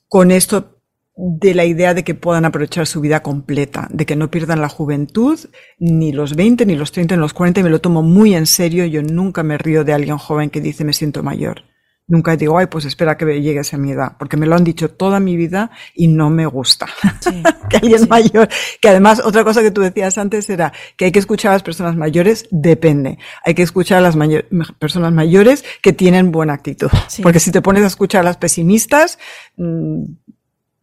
[0.08, 0.77] con esto
[1.20, 4.68] de la idea de que puedan aprovechar su vida completa, de que no pierdan la
[4.68, 5.36] juventud,
[5.80, 8.46] ni los 20, ni los 30, ni los 40, y me lo tomo muy en
[8.46, 8.86] serio.
[8.86, 11.64] Yo nunca me río de alguien joven que dice me siento mayor.
[12.06, 14.90] Nunca digo, ay, pues espera que llegues a mi edad, porque me lo han dicho
[14.90, 16.86] toda mi vida y no me gusta.
[17.20, 18.08] Sí, que alguien sí.
[18.08, 18.48] mayor,
[18.80, 21.64] que además otra cosa que tú decías antes era que hay que escuchar a las
[21.64, 23.18] personas mayores, depende.
[23.44, 24.46] Hay que escuchar a las mayor,
[24.78, 27.22] personas mayores que tienen buena actitud, sí.
[27.22, 29.18] porque si te pones a escuchar a las pesimistas,
[29.56, 30.04] mmm,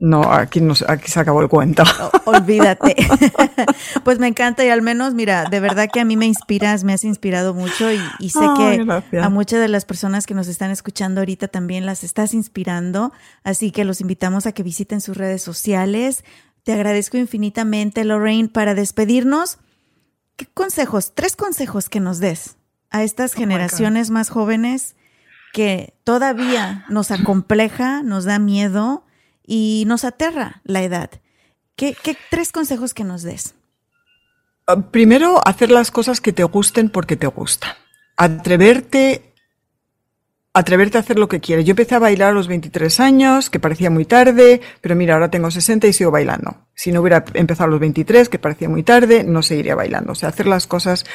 [0.06, 1.82] no, aquí, no, aquí se acabó el cuento.
[2.26, 2.96] Olvídate.
[4.04, 6.94] pues me encanta y al menos, mira, de verdad que a mí me inspiras, me
[6.94, 9.26] has inspirado mucho y, y sé que gracias.
[9.26, 13.14] a muchas de las personas que nos están escuchando ahorita también las estás inspirando.
[13.44, 16.24] Así que los invitamos a que visiten sus redes sociales.
[16.64, 19.58] Te agradezco infinitamente, Lorraine, para despedirnos.
[20.36, 22.58] ¿Qué consejos, tres consejos que nos des
[22.92, 24.96] a estas oh generaciones más jóvenes
[25.52, 29.05] que todavía nos acompleja, nos da miedo?
[29.46, 31.10] Y nos aterra la edad.
[31.76, 33.56] ¿Qué, qué tres consejos que nos des?
[34.68, 37.72] Uh, primero, hacer las cosas que te gusten porque te gustan.
[38.18, 39.34] Atreverte,
[40.54, 41.66] atreverte a hacer lo que quieres.
[41.66, 45.30] Yo empecé a bailar a los 23 años, que parecía muy tarde, pero mira, ahora
[45.30, 46.66] tengo 60 y sigo bailando.
[46.74, 50.14] Si no hubiera empezado a los 23, que parecía muy tarde, no seguiría bailando.
[50.14, 51.06] O sea, hacer las cosas,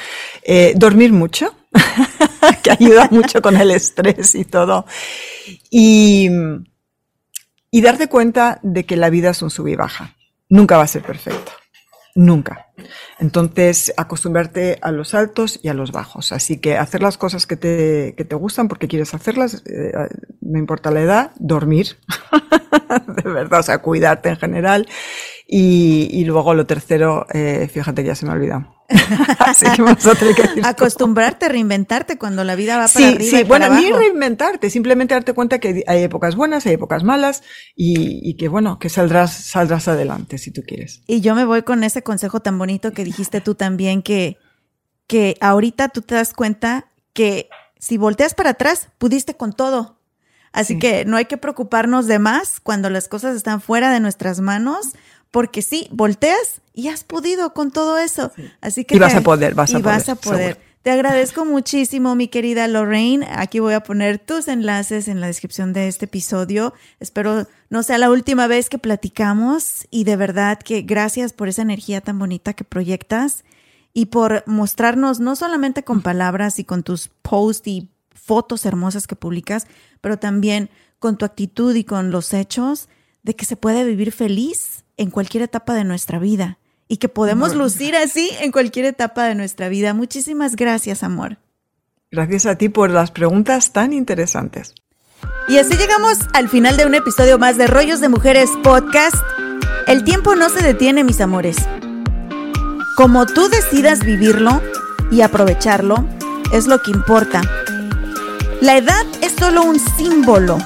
[0.43, 1.53] eh, dormir mucho,
[2.63, 4.85] que ayuda mucho con el estrés y todo.
[5.69, 6.29] Y,
[7.71, 10.15] y darte cuenta de que la vida es un sub y baja.
[10.49, 11.53] Nunca va a ser perfecto.
[12.13, 12.67] Nunca.
[13.19, 16.33] Entonces, acostumbrarte a los altos y a los bajos.
[16.33, 19.93] Así que hacer las cosas que te, que te gustan porque quieres hacerlas, eh,
[20.41, 21.97] no importa la edad, dormir.
[23.07, 24.87] de verdad, o sea, cuidarte en general.
[25.53, 28.73] Y, y luego lo tercero, eh, fíjate, ya se me ha olvidado.
[29.39, 33.03] Así que vamos a tener que decir Acostumbrarte, reinventarte cuando la vida va para Sí,
[33.03, 33.29] arriba.
[33.31, 33.99] sí, y bueno, para ni abajo.
[33.99, 37.43] reinventarte, simplemente darte cuenta que hay épocas buenas, hay épocas malas
[37.75, 41.01] y, y que bueno, que saldrás, saldrás adelante si tú quieres.
[41.05, 44.37] Y yo me voy con ese consejo tan bonito que dijiste tú también, que,
[45.07, 49.99] que ahorita tú te das cuenta que si volteas para atrás, pudiste con todo.
[50.53, 50.79] Así Sí.
[50.79, 54.89] que no hay que preocuparnos de más cuando las cosas están fuera de nuestras manos,
[55.31, 58.31] porque sí, volteas y has podido con todo eso.
[58.61, 60.53] Así que Y vas te- a poder, vas a y vas poder, a poder.
[60.53, 60.71] seguro.
[60.83, 63.27] Te agradezco muchísimo, mi querida Lorraine.
[63.31, 66.73] Aquí voy a poner tus enlaces en la descripción de este episodio.
[66.99, 71.61] Espero no sea la última vez que platicamos y de verdad que gracias por esa
[71.61, 73.43] energía tan bonita que proyectas
[73.93, 79.15] y por mostrarnos no solamente con palabras y con tus posts y fotos hermosas que
[79.15, 79.67] publicas,
[80.01, 82.89] pero también con tu actitud y con los hechos
[83.21, 87.55] de que se puede vivir feliz en cualquier etapa de nuestra vida y que podemos
[87.55, 89.93] lucir así en cualquier etapa de nuestra vida.
[89.93, 91.37] Muchísimas gracias, amor.
[92.11, 94.75] Gracias a ti por las preguntas tan interesantes.
[95.47, 99.15] Y así llegamos al final de un episodio más de Rollos de Mujeres Podcast.
[99.87, 101.57] El tiempo no se detiene, mis amores.
[102.97, 104.61] Como tú decidas vivirlo
[105.11, 106.05] y aprovecharlo,
[106.51, 107.41] es lo que importa.
[108.59, 110.57] La edad es solo un símbolo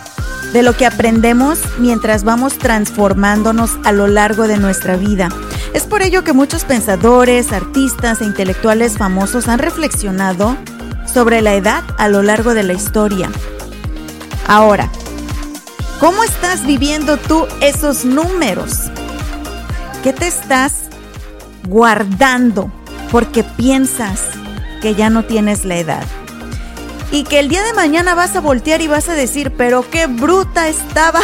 [0.55, 5.27] de lo que aprendemos mientras vamos transformándonos a lo largo de nuestra vida.
[5.73, 10.55] Es por ello que muchos pensadores, artistas e intelectuales famosos han reflexionado
[11.13, 13.29] sobre la edad a lo largo de la historia.
[14.47, 14.89] Ahora,
[15.99, 18.89] ¿cómo estás viviendo tú esos números?
[20.03, 20.83] ¿Qué te estás
[21.67, 22.71] guardando
[23.11, 24.21] porque piensas
[24.81, 26.05] que ya no tienes la edad?
[27.11, 30.07] Y que el día de mañana vas a voltear y vas a decir, pero qué
[30.07, 31.21] bruta estaba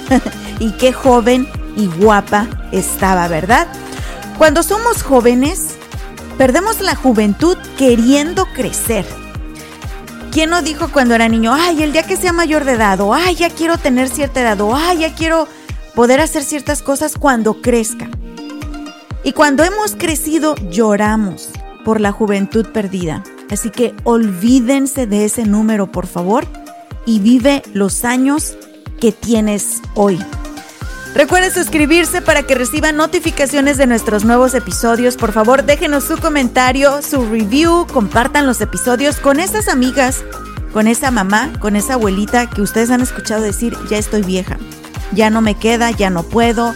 [0.58, 3.66] y qué joven y guapa estaba, ¿verdad?
[4.38, 5.76] Cuando somos jóvenes,
[6.38, 9.06] perdemos la juventud queriendo crecer.
[10.32, 13.14] ¿Quién no dijo cuando era niño, ay, el día que sea mayor de edad, o
[13.14, 15.46] ay, ya quiero tener cierta edad, o ay, ya quiero
[15.94, 18.08] poder hacer ciertas cosas cuando crezca?
[19.22, 21.50] Y cuando hemos crecido, lloramos
[21.84, 23.22] por la juventud perdida.
[23.50, 26.46] Así que olvídense de ese número, por favor,
[27.06, 28.56] y vive los años
[29.00, 30.18] que tienes hoy.
[31.14, 35.16] Recuerden suscribirse para que reciban notificaciones de nuestros nuevos episodios.
[35.16, 40.24] Por favor, déjenos su comentario, su review, compartan los episodios con esas amigas,
[40.72, 44.58] con esa mamá, con esa abuelita que ustedes han escuchado decir, ya estoy vieja,
[45.12, 46.74] ya no me queda, ya no puedo,